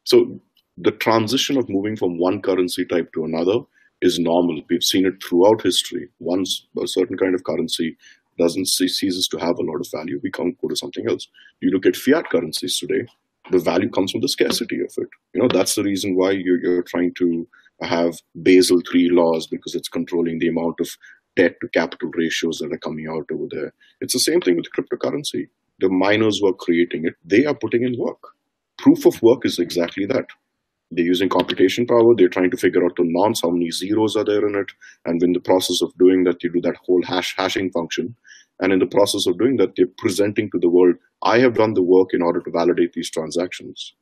[0.04, 0.40] So
[0.76, 3.60] the transition of moving from one currency type to another
[4.00, 4.60] is normal.
[4.68, 6.08] We've seen it throughout history.
[6.18, 7.96] Once a certain kind of currency
[8.38, 11.28] doesn't ceases to have a lot of value, we can't go to something else.
[11.60, 13.06] You look at fiat currencies today,
[13.50, 15.08] the value comes from the scarcity of it.
[15.34, 17.46] You know, that's the reason why you're, you're trying to
[17.82, 20.88] have Basel III laws because it's controlling the amount of
[21.36, 23.72] debt to capital ratios that are coming out over there.
[24.00, 25.48] It's the same thing with cryptocurrency.
[25.80, 28.20] The miners who are creating it, they are putting in work.
[28.78, 30.26] Proof of work is exactly that.
[30.90, 32.14] They're using computation power.
[32.14, 34.70] They're trying to figure out to nonce how many zeros are there in it.
[35.06, 38.14] And in the process of doing that, you do that whole hash hashing function.
[38.60, 41.74] And in the process of doing that, they're presenting to the world, I have done
[41.74, 43.94] the work in order to validate these transactions.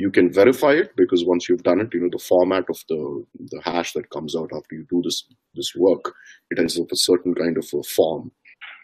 [0.00, 3.24] You can verify it because once you've done it, you know, the format of the,
[3.38, 6.14] the hash that comes out after you do this, this work,
[6.50, 8.32] it ends up a certain kind of a form.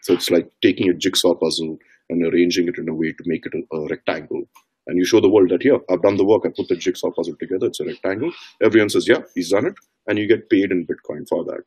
[0.03, 1.77] So it's like taking a jigsaw puzzle
[2.09, 4.43] and arranging it in a way to make it a, a rectangle
[4.87, 7.11] and you show the world that here I've done the work, I put the jigsaw
[7.11, 8.31] puzzle together, it's a rectangle.
[8.63, 9.75] Everyone says, yeah, he's done it,
[10.07, 11.63] and you get paid in Bitcoin for that.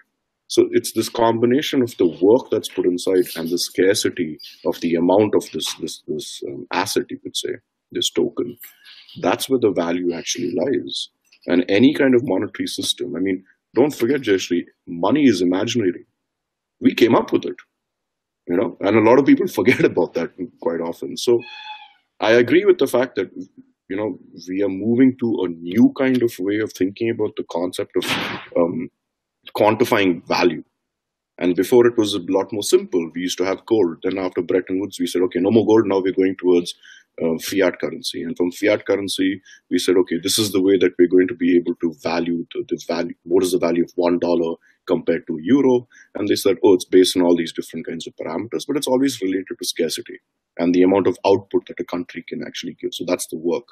[0.49, 4.95] So it's this combination of the work that's put inside and the scarcity of the
[4.97, 7.51] amount of this this this um, asset, you could say,
[7.93, 8.57] this token.
[9.21, 11.09] That's where the value actually lies.
[11.47, 13.45] And any kind of monetary system, I mean,
[13.75, 16.07] don't forget, Jayashree, money is imaginary.
[16.81, 17.57] We came up with it,
[18.49, 21.17] you know, and a lot of people forget about that quite often.
[21.17, 21.41] So
[22.21, 23.31] I agree with the fact that
[23.89, 27.45] you know we are moving to a new kind of way of thinking about the
[27.51, 28.05] concept of
[28.57, 28.89] um,
[29.57, 30.65] quantifying value.
[31.39, 33.11] And before it was a lot more simple.
[33.15, 33.97] We used to have gold.
[34.03, 35.87] Then after Bretton Woods, we said, okay, no more gold.
[35.87, 36.75] Now we're going towards
[37.23, 38.23] uh, fiat currency.
[38.23, 41.35] And from fiat currency, we said, okay, this is the way that we're going to
[41.35, 43.15] be able to value the, the value.
[43.25, 44.57] What is the value of one dollar
[44.87, 45.87] compared to euro?
[46.15, 48.87] And they said, oh, it's based on all these different kinds of parameters, but it's
[48.89, 50.21] always related to scarcity
[50.59, 52.93] and the amount of output that a country can actually give.
[52.93, 53.65] So that's the work.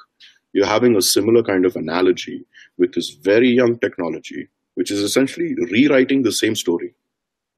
[0.53, 2.45] You're having a similar kind of analogy
[2.77, 6.95] with this very young technology, which is essentially rewriting the same story.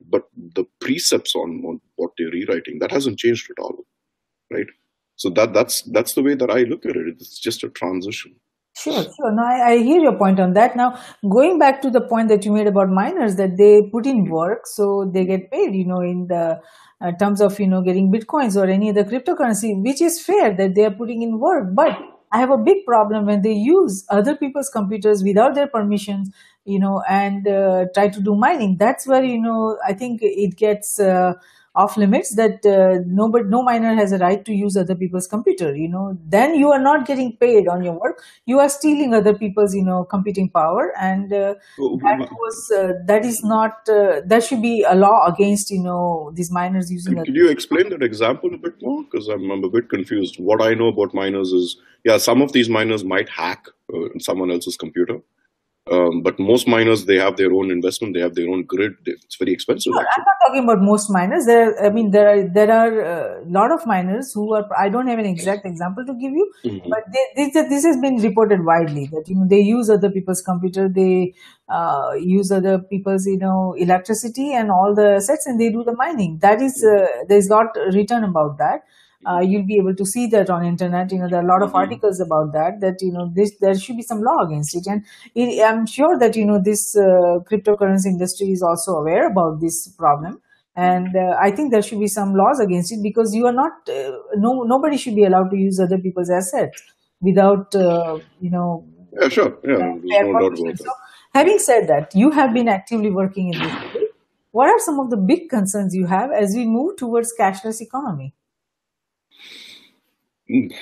[0.10, 3.86] But the precepts on, on what they're rewriting, that hasn't changed at all.
[4.52, 4.66] Right?
[5.22, 7.08] So that that's that's the way that I look at it.
[7.08, 8.36] It's just a transition.
[8.76, 9.32] Sure, sure.
[9.32, 10.76] No, I, I, hear your point on that.
[10.76, 10.98] Now,
[11.30, 14.66] going back to the point that you made about miners, that they put in work,
[14.66, 16.60] so they get paid, you know, in the
[17.02, 20.74] uh, terms of, you know, getting bitcoins or any other cryptocurrency, which is fair that
[20.74, 21.68] they are putting in work.
[21.76, 22.00] But
[22.32, 26.34] I have a big problem when they use other people's computers without their permissions,
[26.66, 28.78] you know, and uh, try to do mining.
[28.78, 31.00] That's where, you know, I think it gets.
[31.00, 31.34] Uh,
[31.74, 35.76] off limits that uh, nobody, no miner has a right to use other people's computer
[35.76, 36.18] you know.
[36.28, 38.22] Then you are not getting paid on your work.
[38.46, 43.26] You are stealing other people's you know computing power and uh, that was uh, that
[43.26, 47.26] is not uh, there should be a law against you know these miners using could,
[47.26, 49.04] could you explain that example a bit more?
[49.04, 50.36] Because I'm, I'm, a bit confused.
[50.40, 54.52] What i know about miners is yeah some of these miners might hack uh, someone
[54.52, 55.22] else's computer
[55.92, 58.94] um, but most miners, they have their own investment, they have their own grid.
[59.06, 59.92] It's very expensive.
[59.92, 61.46] No, I'm not talking about most miners.
[61.46, 64.66] There, I mean, there are there are a uh, lot of miners who are.
[64.78, 66.90] I don't have an exact example to give you, mm-hmm.
[66.90, 70.42] but they, this this has been reported widely that you know they use other people's
[70.42, 71.34] computer, they
[71.68, 75.96] uh, use other people's you know electricity and all the assets, and they do the
[75.96, 76.40] mining.
[76.42, 78.84] That is, uh, there is lot written about that
[79.26, 81.12] uh, you'll be able to see that on internet.
[81.12, 81.78] You know there are a lot of mm-hmm.
[81.78, 84.88] articles about that that you know this there should be some law against it.
[84.88, 85.04] And
[85.36, 89.88] it, i'm sure that you know this uh, cryptocurrency industry is also aware about this
[89.90, 90.42] problem.
[90.76, 93.90] And uh, i think there should be some laws against it because you are not
[93.90, 96.82] uh, no nobody should be allowed to use other people's assets
[97.20, 99.58] without uh, you know yeah sure.
[99.64, 100.94] Yeah no so,
[101.36, 104.08] having said that you have been actively working in this field.
[104.52, 108.34] What are some of the big concerns you have as we move towards cashless economy
[110.52, 110.76] it's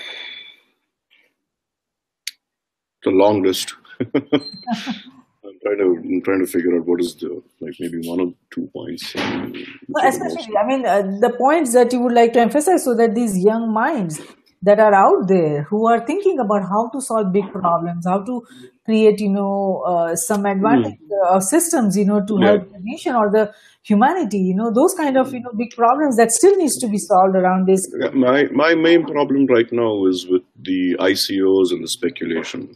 [3.05, 3.75] a long list.
[4.01, 8.33] I'm trying to I'm trying to figure out what is the like maybe one or
[8.51, 9.13] two points.
[9.15, 13.15] Well, especially, I mean, uh, the points that you would like to emphasize so that
[13.15, 14.21] these young minds
[14.61, 18.45] that are out there who are thinking about how to solve big problems, how to
[18.89, 21.35] create, you know, uh, some advantage mm.
[21.35, 22.47] of systems, you know, to yeah.
[22.47, 26.17] help the nation or the humanity, you know, those kind of, you know, big problems
[26.17, 27.87] that still needs to be solved around this.
[28.13, 32.75] My, my main problem right now is with the ICOs and the speculation.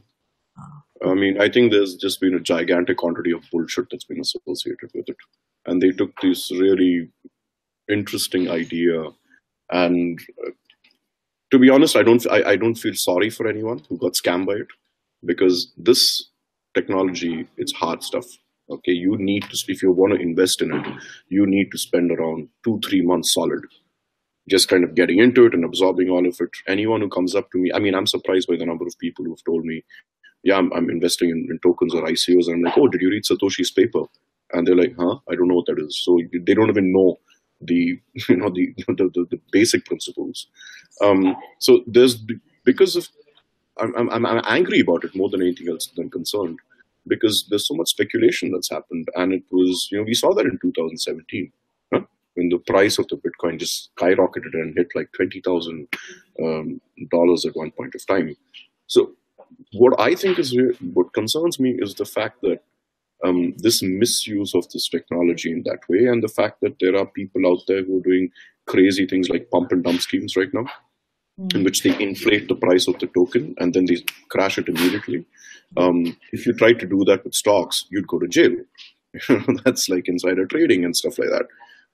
[0.58, 1.10] Ah.
[1.12, 4.92] I mean, I think there's just been a gigantic quantity of bullshit that's been associated
[4.94, 5.18] with it.
[5.66, 7.10] And they took this really
[7.90, 9.06] interesting idea
[9.72, 10.52] and uh,
[11.52, 14.48] to be honest, I don't I, I don't feel sorry for anyone who got scammed
[14.48, 14.68] by it
[15.26, 16.30] because this
[16.74, 18.26] technology it's hard stuff.
[18.70, 20.86] Okay, you need to if you want to invest in it,
[21.30, 23.62] you need to spend around two three months solid,
[24.50, 26.50] just kind of getting into it and absorbing all of it.
[26.68, 29.26] Anyone who comes up to me, I mean, I'm surprised by the number of people
[29.26, 29.84] who've told me,
[30.44, 32.48] yeah, I'm, I'm investing in, in, tokens or ICOs.
[32.48, 34.04] And I'm like, oh, did you read Satoshi's paper?
[34.52, 35.18] And they're like, huh?
[35.30, 36.02] I don't know what that is.
[36.04, 37.20] So they don't even know
[37.62, 38.00] the
[38.30, 40.48] you know the the, the, the basic principles.
[41.02, 42.24] Um, so there's
[42.66, 43.08] because of
[43.78, 46.60] I'm, I'm I'm angry about it more than anything else than concerned
[47.08, 50.46] because there's so much speculation that's happened, and it was you know we saw that
[50.46, 51.52] in 2017
[51.94, 52.02] huh?
[52.36, 55.88] when the price of the Bitcoin just skyrocketed and hit like twenty thousand
[56.42, 56.80] um,
[57.12, 58.36] dollars at one point of time.
[58.88, 59.12] So
[59.74, 60.56] what I think is
[60.94, 62.62] what concerns me is the fact that
[63.24, 67.06] um, this misuse of this technology in that way, and the fact that there are
[67.06, 68.30] people out there who are doing
[68.66, 70.66] crazy things like pump and dump schemes right now,
[71.54, 73.98] in which they inflate the price of the token and then they
[74.30, 75.26] crash it immediately.
[75.78, 78.56] Um, if you try to do that with stocks, you'd go to jail.
[79.66, 81.46] That's like insider trading and stuff like that.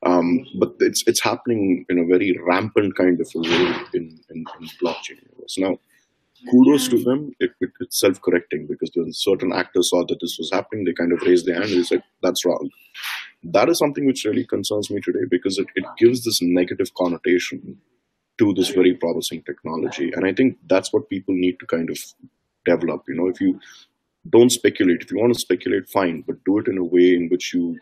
[0.06, 4.46] Um, but it's it's happening in a very rampant kind of a way in, in,
[4.60, 5.20] in blockchain.
[5.48, 5.80] So now,
[6.50, 7.34] kudos to them.
[7.42, 11.12] It, it, it's self-correcting because when certain actors saw that this was happening, they kind
[11.12, 12.70] of raised their hand and said, that's wrong.
[13.44, 17.78] That is something which really concerns me today because it, it gives this negative connotation
[18.40, 20.12] to this very promising technology.
[20.14, 21.98] And I think that's what people need to kind of
[22.66, 23.04] develop.
[23.08, 23.60] You know, if you
[24.30, 27.28] don't speculate, if you want to speculate, fine, but do it in a way in
[27.30, 27.78] which you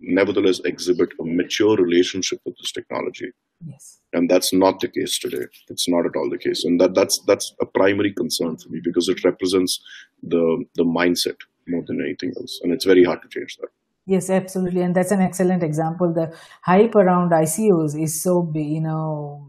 [0.00, 3.30] nevertheless exhibit a mature relationship with this technology.
[3.66, 4.00] Yes.
[4.12, 5.44] And that's not the case today.
[5.68, 6.64] It's not at all the case.
[6.64, 9.80] And that, that's that's a primary concern for me because it represents
[10.22, 11.36] the the mindset
[11.68, 12.58] more than anything else.
[12.62, 13.68] And it's very hard to change that.
[14.06, 14.80] Yes, absolutely.
[14.80, 16.12] And that's an excellent example.
[16.12, 19.46] The hype around ICOs is so you know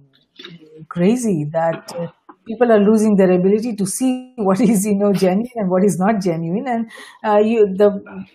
[0.89, 2.07] crazy that uh,
[2.47, 5.97] people are losing their ability to see what is you know genuine and what is
[5.99, 6.67] not genuine.
[6.67, 6.91] And
[7.23, 7.89] uh, you the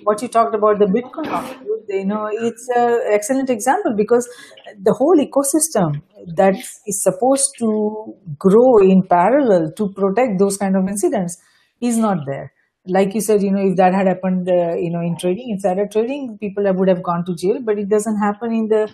[0.05, 4.29] what you talked about the bitcoin you know it's an excellent example because
[4.83, 6.03] the whole ecosystem
[6.35, 6.55] that
[6.87, 11.39] is supposed to grow in parallel to protect those kind of incidents
[11.81, 12.53] is not there.
[12.87, 15.87] Like you said you know if that had happened uh, you know in trading insider
[15.87, 18.93] trading people would have gone to jail but it doesn't happen in the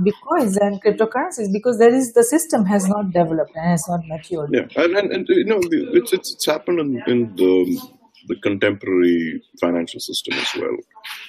[0.00, 4.50] bitcoins and cryptocurrencies because there is the system has not developed and has not matured.
[4.52, 7.80] Yeah, and, and, and you know it's, it's, it's happened in, in the
[8.26, 10.76] the contemporary financial system as well.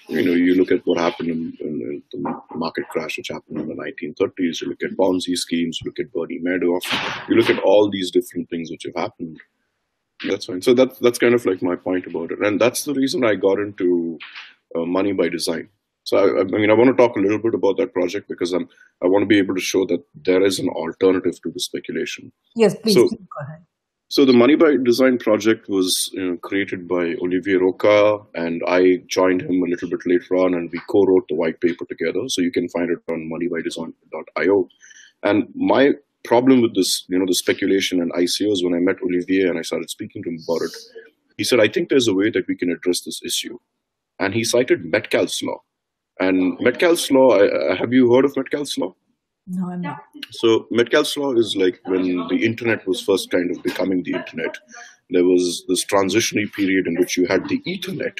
[0.08, 3.60] You know, you look at what happened in, in, in, the market crash which happened
[3.60, 4.62] in the 1930s.
[4.62, 5.80] You look at Ponzi schemes.
[5.82, 6.84] You look at Bernie Madoff.
[7.28, 9.42] You look at all these different things which have happened.
[10.26, 10.62] That's fine.
[10.62, 13.36] So that's that's kind of like my point about it, and that's the reason I
[13.36, 14.18] got into
[14.74, 15.68] uh, money by design
[16.06, 18.54] so I, I, mean, I want to talk a little bit about that project because
[18.54, 18.70] I'm,
[19.04, 22.32] I want to be able to show that there is an alternative to the speculation.
[22.56, 23.66] Yes, please, so, go ahead.
[24.08, 29.02] So the Money by Design project was you know, created by Olivier Roca, and I
[29.08, 32.22] joined him a little bit later on, and we co-wrote the white paper together.
[32.28, 34.70] So you can find it on moneybydesign.io.
[35.24, 35.94] And my
[36.24, 39.64] problem with this, you know, the speculation and ICOs, when I met Olivier and I
[39.64, 40.76] started speaking to him about it,
[41.38, 43.58] he said, I think there's a way that we can address this issue.
[44.20, 45.62] And he cited Metcalfe's law.
[46.20, 47.38] And Metcalfe's law,
[47.76, 48.96] have you heard of Metcalfe's law?
[49.48, 50.00] No, I'm not.
[50.32, 54.56] So Metcalfe's law is like when the internet was first kind of becoming the internet.
[55.10, 58.18] There was this transitionary period in which you had the Ethernet,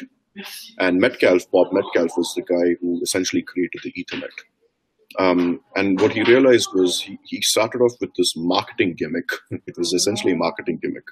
[0.80, 4.30] and Metcalfe, Bob Metcalfe, was the guy who essentially created the Ethernet.
[5.18, 9.30] Um, and what he realized was he, he started off with this marketing gimmick.
[9.66, 11.06] It was essentially a marketing gimmick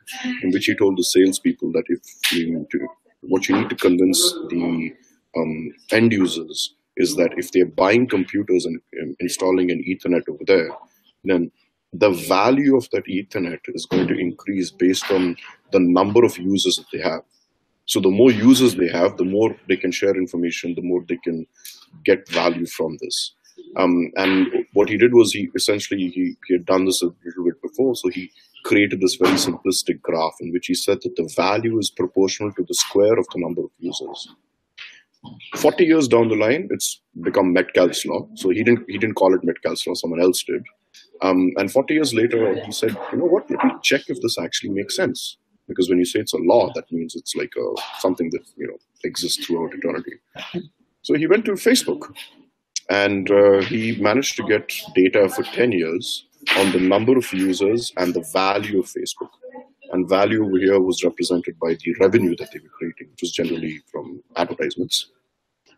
[0.44, 2.02] in which he told the salespeople that if
[2.34, 2.88] you need to,
[3.22, 4.20] what you need to convince
[4.50, 4.92] the
[5.36, 10.44] um, end users is that if they're buying computers and, and installing an Ethernet over
[10.46, 10.70] there,
[11.24, 11.52] then
[11.92, 15.36] the value of that Ethernet is going to increase based on
[15.72, 17.22] the number of users that they have.
[17.86, 21.18] So the more users they have, the more they can share information, the more they
[21.18, 21.46] can
[22.06, 23.34] get value from this.
[23.76, 27.46] Um, and what he did was he essentially he, he had done this a little
[27.46, 28.32] bit before, so he
[28.64, 32.64] created this very simplistic graph in which he said that the value is proportional to
[32.64, 34.30] the square of the number of users.
[35.58, 38.28] 40 years down the line, it's become Metcalfe's law.
[38.36, 40.64] So he didn't he didn't call it Metcalfe's law, someone else did.
[41.22, 44.38] Um, and 40 years later, he said, you know what, let me check if this
[44.38, 45.38] actually makes sense.
[45.68, 48.68] Because when you say it's a law, that means it's like a, something that you
[48.68, 50.14] know exists throughout eternity.
[51.04, 52.14] So he went to Facebook,
[52.90, 56.26] and uh, he managed to get data for 10 years
[56.58, 59.30] on the number of users and the value of Facebook
[59.94, 63.32] and value over here was represented by the revenue that they were creating, which was
[63.32, 64.23] generally from
[64.54, 65.10] advertisements.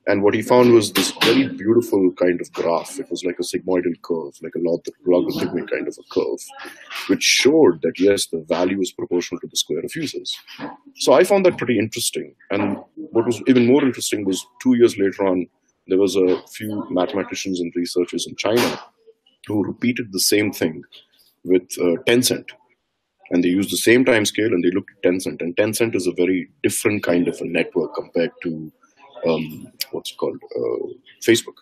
[0.08, 3.00] And what he found was this very beautiful kind of graph.
[3.00, 4.60] It was like a sigmoidal curve, like a
[5.10, 6.40] logarithmic kind of a curve,
[7.08, 10.38] which showed that yes, the value is proportional to the square of users.
[10.98, 12.36] So I found that pretty interesting.
[12.52, 15.48] And what was even more interesting was two years later on,
[15.88, 18.80] there was a few mathematicians and researchers in China
[19.48, 20.84] who repeated the same thing
[21.44, 22.50] with uh, Tencent
[23.32, 25.42] and they used the same time scale and they looked at Tencent.
[25.42, 28.72] And Tencent is a very different kind of a network compared to
[29.28, 30.88] um, what's called uh,
[31.26, 31.56] Facebook.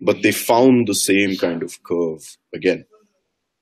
[0.00, 2.84] But they found the same kind of curve again.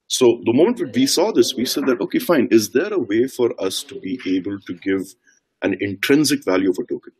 [0.08, 2.48] So the moment we saw this, we said that okay, fine.
[2.50, 5.14] Is there a way for us to be able to give
[5.62, 7.12] an intrinsic value of a token?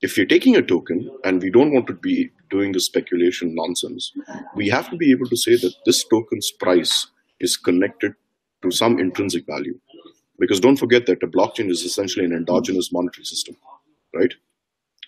[0.00, 4.12] If you're taking a token and we don't want to be doing the speculation nonsense,
[4.54, 7.06] we have to be able to say that this token's price
[7.40, 8.12] is connected
[8.64, 9.78] to some intrinsic value.
[10.38, 13.56] Because don't forget that a blockchain is essentially an endogenous monetary system,
[14.14, 14.34] right?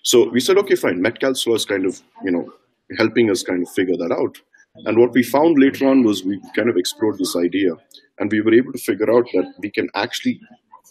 [0.03, 1.01] So we said, okay, fine.
[1.01, 2.53] Metcalfe's law is kind of, you know,
[2.97, 4.37] helping us kind of figure that out.
[4.85, 7.71] And what we found later on was we kind of explored this idea
[8.19, 10.39] and we were able to figure out that we can actually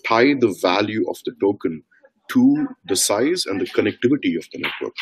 [0.05, 1.83] tie the value of the token
[2.31, 4.95] to the size and the connectivity of the network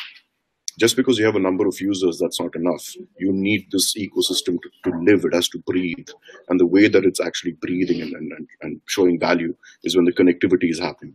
[0.78, 2.94] just because you have a number of users, that's not enough.
[3.18, 6.08] You need this ecosystem to, to live, it has to breathe.
[6.48, 10.12] And the way that it's actually breathing and, and, and showing value is when the
[10.12, 11.14] connectivity is happening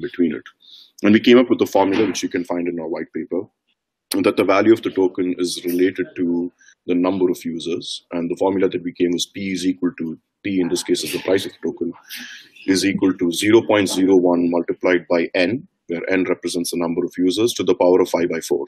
[0.00, 0.44] between it.
[1.02, 3.42] And we came up with a formula, which you can find in our white paper,
[4.22, 6.52] that the value of the token is related to
[6.86, 8.06] the number of users.
[8.12, 11.02] And the formula that we came was P is equal to P, in this case
[11.02, 11.92] is the price of the token,
[12.66, 17.64] is equal to 0.01 multiplied by N, where n represents the number of users, to
[17.64, 18.66] the power of 5 by 4.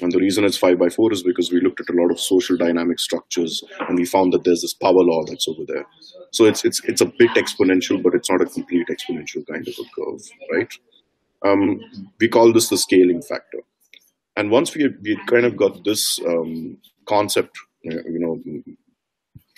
[0.00, 2.18] And the reason it's 5 by 4 is because we looked at a lot of
[2.18, 5.86] social dynamic structures and we found that there's this power law that's over there.
[6.32, 9.74] So it's, it's, it's a bit exponential, but it's not a complete exponential kind of
[9.78, 10.22] a curve,
[10.52, 10.72] right?
[11.44, 11.80] Um,
[12.20, 13.58] we call this the scaling factor.
[14.36, 18.40] And once we, we kind of got this um, concept, you know,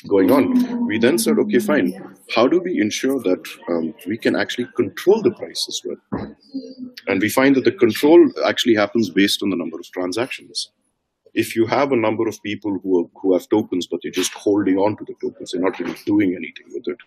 [0.09, 1.93] going on, we then said, okay, fine.
[2.35, 6.37] How do we ensure that um, we can actually control the price as well?
[7.07, 10.71] And we find that the control actually happens based on the number of transactions.
[11.35, 14.33] If you have a number of people who, are, who have tokens, but they're just
[14.35, 16.99] holding on to the tokens, they're not really doing anything with it,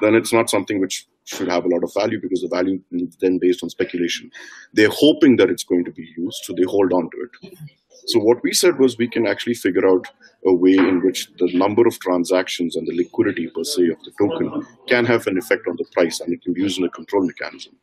[0.00, 3.16] then it's not something which should have a lot of value because the value is
[3.20, 4.30] then based on speculation.
[4.72, 7.58] They're hoping that it's going to be used, so they hold on to it.
[8.06, 10.08] So what we said was we can actually figure out
[10.46, 14.12] a way in which the number of transactions and the liquidity per se of the
[14.18, 16.90] token can have an effect on the price and it can be used in a
[16.90, 17.74] control mechanism.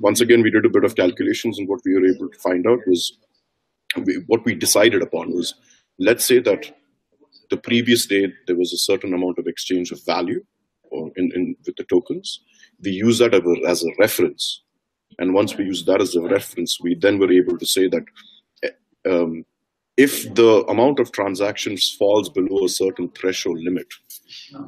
[0.00, 2.66] Once again, we did a bit of calculations and what we were able to find
[2.66, 3.18] out was
[4.04, 5.54] we, what we decided upon was
[5.98, 6.74] let's say that
[7.50, 10.44] the previous day there was a certain amount of exchange of value
[10.90, 12.40] or in, in with the tokens.
[12.82, 13.34] We use that
[13.66, 14.62] as a reference.
[15.18, 18.04] And once we use that as a reference, we then were able to say that
[19.10, 19.44] um,
[19.98, 23.88] if the amount of transactions falls below a certain threshold limit,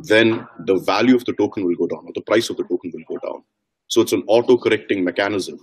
[0.03, 2.91] then the value of the token will go down or the price of the token
[2.93, 3.45] will go down.
[3.87, 5.59] So it's an auto-correcting mechanism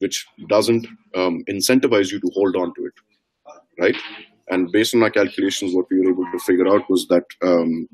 [0.00, 0.84] which doesn't
[1.14, 2.94] um, incentivize you to hold on to it,
[3.78, 3.96] right?
[4.48, 7.88] And based on our calculations, what we were able to figure out was that um,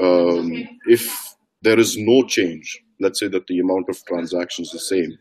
[0.00, 0.52] um,
[0.86, 5.18] if there is no change, let's say that the amount of transactions is the same,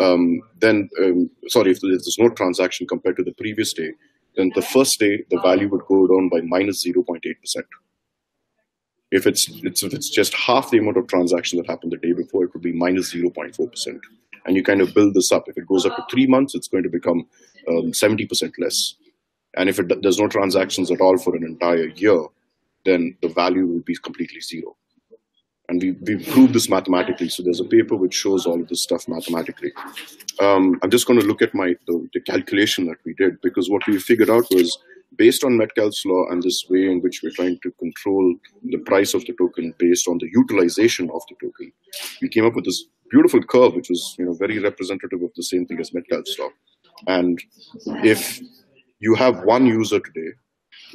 [0.00, 3.90] um, then, um, sorry, if there's no transaction compared to the previous day,
[4.36, 7.20] then the first day the value would go down by minus 0.8%.
[9.10, 12.12] If it's, it's, if it's just half the amount of transaction that happened the day
[12.12, 14.00] before, it would be minus 0.4%.
[14.46, 15.48] And you kind of build this up.
[15.48, 17.26] If it goes up to three months, it's going to become
[17.68, 18.94] 70% um, less.
[19.56, 22.24] And if it, there's no transactions at all for an entire year,
[22.84, 24.76] then the value will be completely zero.
[25.70, 27.28] And we, we proved this mathematically.
[27.28, 29.70] So there's a paper which shows all of this stuff mathematically.
[30.40, 33.70] Um, I'm just going to look at my the, the, calculation that we did because
[33.70, 34.76] what we figured out was
[35.16, 38.34] based on Metcalfe's law and this way in which we're trying to control
[38.64, 41.72] the price of the token based on the utilization of the token,
[42.20, 45.42] we came up with this beautiful curve which was you know very representative of the
[45.44, 46.48] same thing as Metcalfe's law.
[47.06, 47.40] And
[48.02, 48.40] if
[48.98, 50.32] you have one user today,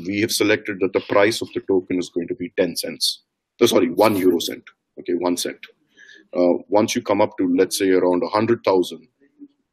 [0.05, 3.24] we have selected that the price of the token is going to be 10 cents
[3.61, 4.63] oh, sorry, one euro cent,
[4.99, 5.59] okay, one cent.
[6.35, 9.07] Uh, once you come up to, let's say, around 100,000,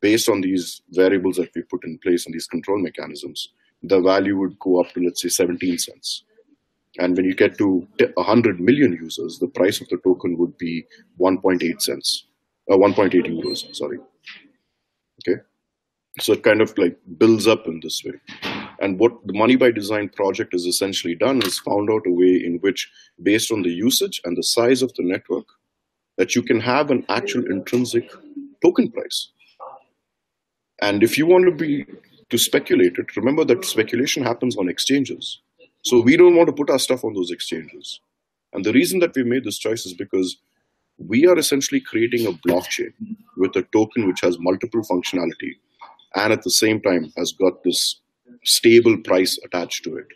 [0.00, 3.52] based on these variables that we put in place and these control mechanisms,
[3.82, 6.24] the value would go up to, let's say, 17 cents.
[6.98, 10.84] And when you get to 100 million users, the price of the token would be
[11.18, 12.26] 1.8 cents,
[12.70, 13.98] uh, 1.8 euros, sorry.
[15.26, 15.40] Okay.
[16.20, 18.20] So it kind of like builds up in this way.
[18.82, 22.42] And what the Money by Design project has essentially done is found out a way
[22.44, 22.90] in which,
[23.22, 25.46] based on the usage and the size of the network,
[26.18, 28.10] that you can have an actual intrinsic
[28.60, 29.30] token price.
[30.80, 31.86] And if you want to be
[32.30, 35.40] to speculate it, remember that speculation happens on exchanges.
[35.84, 38.00] So we don't want to put our stuff on those exchanges.
[38.52, 40.38] And the reason that we made this choice is because
[40.98, 42.92] we are essentially creating a blockchain
[43.36, 45.52] with a token which has multiple functionality
[46.16, 48.01] and at the same time has got this
[48.44, 50.06] stable price attached to it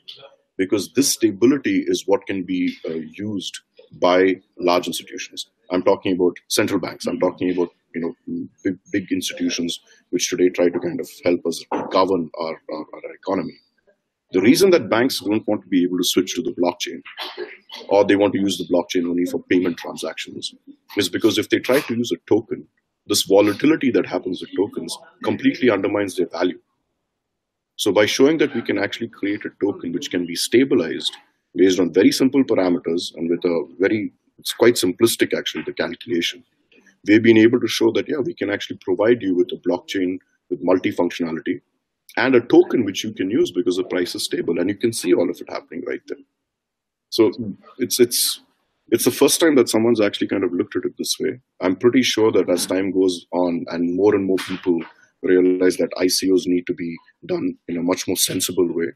[0.56, 3.60] because this stability is what can be uh, used
[4.00, 5.46] by large institutions.
[5.70, 7.06] I'm talking about central banks.
[7.06, 9.80] I'm talking about you know big, big institutions
[10.10, 13.54] which today try to kind of help us govern our, our, our economy.
[14.32, 17.00] The reason that banks don't want to be able to switch to the blockchain
[17.88, 20.52] or they want to use the blockchain only for payment transactions
[20.96, 22.66] is because if they try to use a token,
[23.06, 26.58] this volatility that happens with tokens completely undermines their value.
[27.76, 31.12] So by showing that we can actually create a token which can be stabilized
[31.54, 36.42] based on very simple parameters and with a very, it's quite simplistic actually, the calculation.
[37.06, 40.18] We've been able to show that, yeah, we can actually provide you with a blockchain
[40.50, 41.60] with multi-functionality
[42.16, 44.92] and a token which you can use because the price is stable and you can
[44.92, 46.18] see all of it happening right there.
[47.10, 47.32] So
[47.78, 48.40] it's it's
[48.90, 51.40] it's the first time that someone's actually kind of looked at it this way.
[51.60, 54.80] I'm pretty sure that as time goes on and more and more people
[55.26, 56.96] realize that ICOs need to be
[57.26, 58.86] done in a much more sensible way,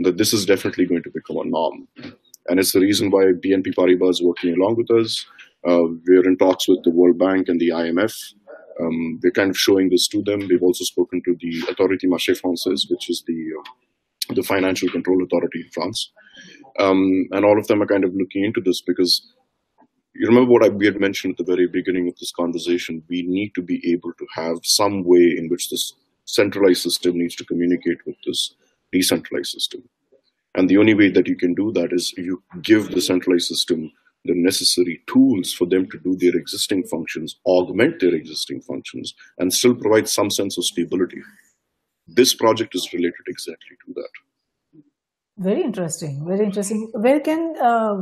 [0.00, 1.88] that this is definitely going to become a norm.
[2.48, 5.26] And it's the reason why BNP Paribas is working along with us.
[5.66, 8.14] Uh, we're in talks with the World Bank and the IMF
[8.80, 10.46] um, we're kind of showing this to them.
[10.48, 15.22] We've also spoken to the Autorité Marché Française, which is the uh, the financial control
[15.22, 16.10] authority in France,
[16.80, 19.32] um, and all of them are kind of looking into this because
[20.18, 23.02] you remember what I, we had mentioned at the very beginning of this conversation.
[23.08, 25.92] We need to be able to have some way in which this
[26.24, 28.54] centralized system needs to communicate with this
[28.92, 29.88] decentralized system.
[30.54, 33.92] And the only way that you can do that is you give the centralized system
[34.24, 39.52] the necessary tools for them to do their existing functions, augment their existing functions, and
[39.52, 41.20] still provide some sense of stability.
[42.08, 44.82] This project is related exactly to that.
[45.38, 46.24] Very interesting.
[46.26, 46.90] Very interesting.
[46.94, 47.96] Where can uh,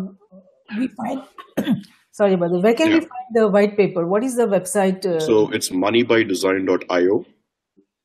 [0.78, 1.84] we find?
[2.14, 2.62] Sorry about that.
[2.62, 2.94] Where can yeah.
[2.94, 4.06] we find the white paper?
[4.06, 5.04] What is the website?
[5.04, 5.20] Uh...
[5.20, 7.24] So it's moneybydesign.io.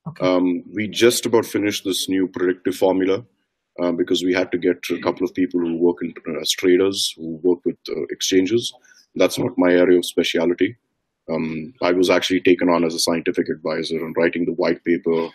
[0.08, 0.26] Okay.
[0.26, 3.24] Um, we just about finished this new predictive formula
[3.80, 6.50] uh, because we had to get a couple of people who work in, uh, as
[6.50, 8.72] traders who work with uh, exchanges.
[9.14, 10.76] That's not my area of specialty.
[11.30, 15.28] Um, I was actually taken on as a scientific advisor and writing the white paper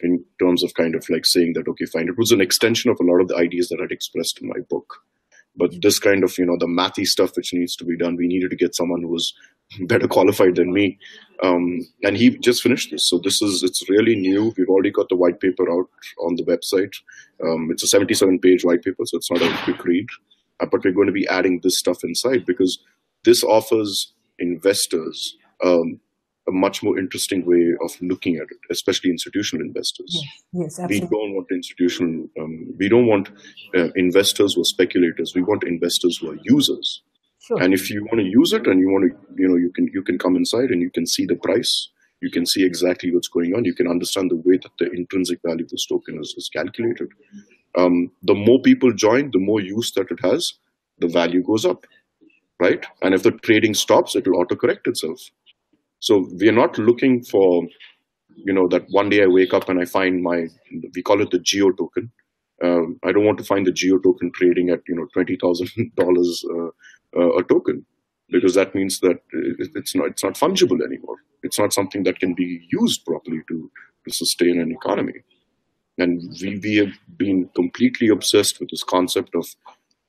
[0.00, 2.08] in terms of kind of like saying that, okay, fine.
[2.08, 4.60] It was an extension of a lot of the ideas that I'd expressed in my
[4.70, 5.02] book.
[5.56, 8.26] But this kind of, you know, the mathy stuff which needs to be done, we
[8.26, 9.34] needed to get someone who was
[9.80, 10.98] better qualified than me.
[11.42, 13.08] Um, and he just finished this.
[13.08, 14.52] So this is, it's really new.
[14.56, 15.88] We've already got the white paper out
[16.20, 16.94] on the website.
[17.44, 20.06] Um, it's a 77 page white paper, so it's not a quick read.
[20.60, 22.78] Uh, but we're going to be adding this stuff inside because
[23.24, 26.00] this offers investors um,
[26.48, 30.10] a much more interesting way of looking at it, especially institutional investors.
[30.10, 31.00] Yes, yes absolutely.
[31.00, 33.28] We don't want institutional, um, we don't want
[33.76, 35.32] uh, investors who are speculators.
[35.34, 37.02] We want investors who are users.
[37.40, 37.60] Sure.
[37.60, 39.88] And if you want to use it and you want to, you know, you can
[39.92, 41.88] you can come inside and you can see the price.
[42.20, 43.64] You can see exactly what's going on.
[43.64, 47.08] You can understand the way that the intrinsic value of this token is, is calculated.
[47.76, 50.54] Um, the more people join, the more use that it has,
[50.98, 51.84] the value goes up,
[52.60, 52.86] right?
[53.00, 55.20] And if the trading stops, it will auto-correct itself.
[56.02, 57.62] So we are not looking for,
[58.34, 60.48] you know, that one day I wake up and I find my,
[60.96, 62.10] we call it the geo token.
[62.60, 67.20] Um, I don't want to find the geo token trading at, you know, $20,000 uh,
[67.20, 67.86] uh, a token
[68.30, 69.18] because that means that
[69.76, 71.18] it's not it's not fungible anymore.
[71.44, 73.70] It's not something that can be used properly to
[74.04, 75.20] to sustain an economy.
[75.98, 79.46] And we, we have been completely obsessed with this concept of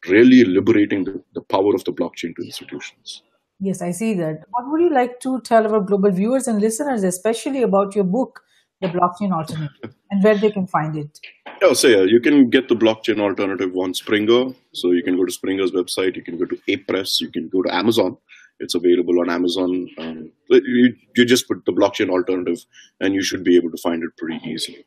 [0.08, 3.22] really liberating the, the power of the blockchain to institutions.
[3.60, 4.44] Yes, I see that.
[4.50, 8.42] What would you like to tell our global viewers and listeners, especially about your book,
[8.82, 11.20] The Blockchain Alternative, and where they can find it?
[11.62, 14.54] Yeah, so yeah, you can get the blockchain alternative on Springer.
[14.74, 17.62] So you can go to Springer's website, you can go to Apress, you can go
[17.62, 18.18] to Amazon.
[18.60, 19.90] It's available on Amazon.
[19.98, 22.60] Um, you, you just put the blockchain alternative
[23.00, 24.84] and you should be able to find it pretty easily.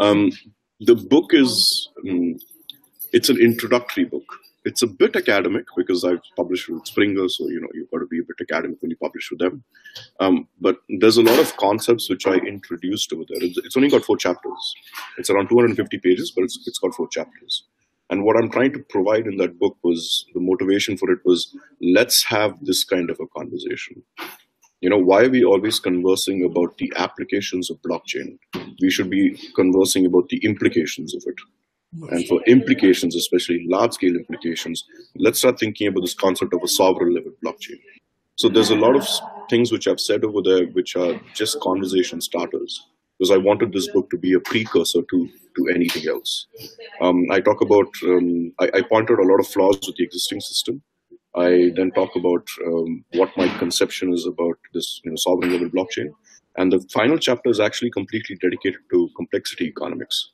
[0.00, 0.32] Um,
[0.80, 2.36] the book is, um,
[3.12, 4.24] it's an introductory book
[4.64, 8.06] it's a bit academic because I've published with Springer, so you know you've got to
[8.06, 9.62] be a bit academic when you publish with them.
[10.20, 13.42] Um, but there's a lot of concepts which I introduced over there.
[13.42, 14.74] It's, it's, only got four chapters.
[15.18, 17.64] It's around 250 pages, but it's, it's got four chapters.
[18.10, 21.56] And what I'm trying to provide in that book was the motivation for it was
[21.80, 24.02] let's have this kind of a conversation.
[24.80, 28.38] You know, why are we always conversing about the applications of blockchain?
[28.82, 31.36] We should be conversing about the implications of it
[32.10, 34.84] and for implications, especially large scale implications,
[35.16, 37.78] let's start thinking about this concept of a sovereign level blockchain.
[38.36, 39.06] So there's a lot of
[39.48, 42.84] things which I've said over there which are just conversation starters
[43.16, 46.46] because I wanted this book to be a precursor to to anything else.
[47.00, 50.40] Um, I talk about um, I, I pointed a lot of flaws with the existing
[50.40, 50.82] system.
[51.36, 55.68] I then talk about um, what my conception is about this you know, sovereign level
[55.68, 56.08] blockchain,
[56.56, 60.30] and the final chapter is actually completely dedicated to complexity economics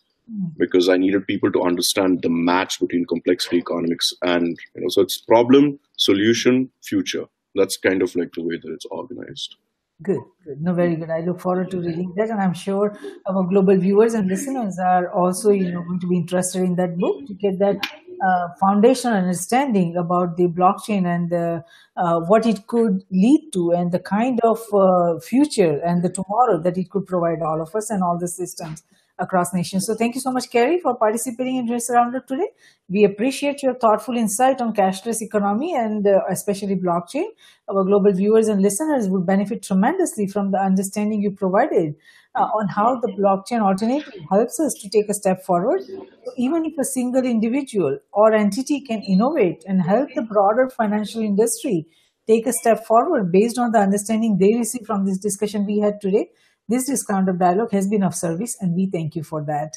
[0.57, 5.03] because I needed people to understand the match between complexity economics and you know so
[5.03, 7.27] it's problem, solution, future.
[7.55, 9.57] That's kind of like the way that it's organized.
[10.03, 10.63] Good, good.
[10.63, 11.11] No, very good.
[11.11, 12.97] I look forward to reading that, and I'm sure
[13.27, 16.97] our global viewers and listeners are also, you know, going to be interested in that
[16.97, 17.87] book to get that
[18.27, 21.61] uh, foundational understanding about the blockchain and uh,
[21.97, 26.59] uh, what it could lead to, and the kind of uh, future and the tomorrow
[26.63, 28.83] that it could provide all of us and all the systems
[29.21, 29.87] across nations.
[29.87, 32.49] So thank you so much, Kerry, for participating in Risk Roundup today.
[32.89, 37.27] We appreciate your thoughtful insight on cashless economy and uh, especially blockchain.
[37.69, 41.95] Our global viewers and listeners would benefit tremendously from the understanding you provided
[42.35, 45.83] uh, on how the blockchain alternative helps us to take a step forward.
[45.87, 51.21] So even if a single individual or entity can innovate and help the broader financial
[51.23, 51.87] industry
[52.27, 56.01] take a step forward based on the understanding they receive from this discussion we had
[56.01, 56.31] today,
[56.71, 59.73] this Risk Roundup dialogue has been of service, and we thank you for that.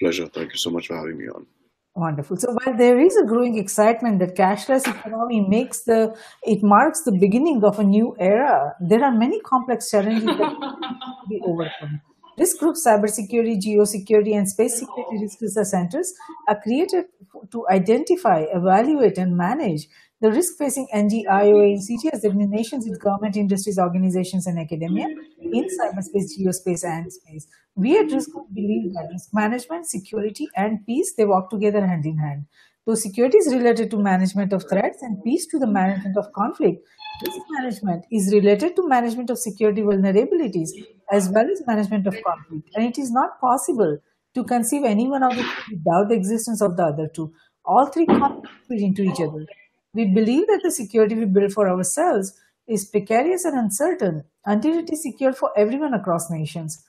[0.00, 0.26] Pleasure.
[0.26, 1.46] Thank you so much for having me on.
[1.94, 2.38] Wonderful.
[2.38, 7.12] So while there is a growing excitement that cashless economy makes the it marks the
[7.12, 12.00] beginning of a new era, there are many complex challenges that need to be overcome.
[12.38, 16.14] Risk group cybersecurity, geosecurity, and space security risk research centers
[16.48, 17.04] are created
[17.50, 19.86] to identify, evaluate, and manage
[20.22, 25.08] the risk facing NGIOA CTS nations with government, industries, organizations, and academia
[25.40, 27.48] in cyberspace, geospace, and space.
[27.74, 32.18] We at Risk believe that risk management, security, and peace they walk together hand in
[32.18, 32.46] hand.
[32.86, 36.86] Though security is related to management of threats and peace to the management of conflict,
[37.26, 40.70] risk management is related to management of security vulnerabilities
[41.10, 42.68] as well as management of conflict.
[42.76, 43.98] And it is not possible
[44.34, 47.32] to conceive any one of the without the existence of the other two.
[47.64, 49.46] All three contribute into each other.
[49.94, 52.32] We believe that the security we build for ourselves
[52.66, 56.82] is precarious and uncertain until it is secure for everyone across nations.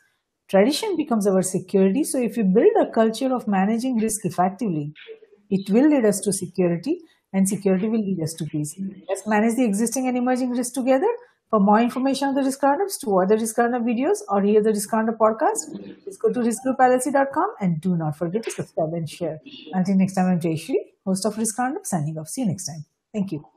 [0.48, 4.94] Tradition becomes our security, so if we build a culture of managing risk effectively,
[5.50, 7.00] it will lead us to security,
[7.34, 8.80] and security will lead us to peace.
[9.10, 11.12] Let's manage the existing and emerging risks together.
[11.50, 14.72] For more information on the Risk Roundups, to other Risk Roundup videos, or hear the
[14.72, 15.72] Risk Roundup podcast,
[16.04, 19.40] please go to riskgroupllc.com and do not forget to subscribe and share.
[19.74, 22.28] Until next time, I'm Jayashree, host of Risk Roundup, signing off.
[22.30, 22.86] See you next time.
[23.14, 23.53] Thank you.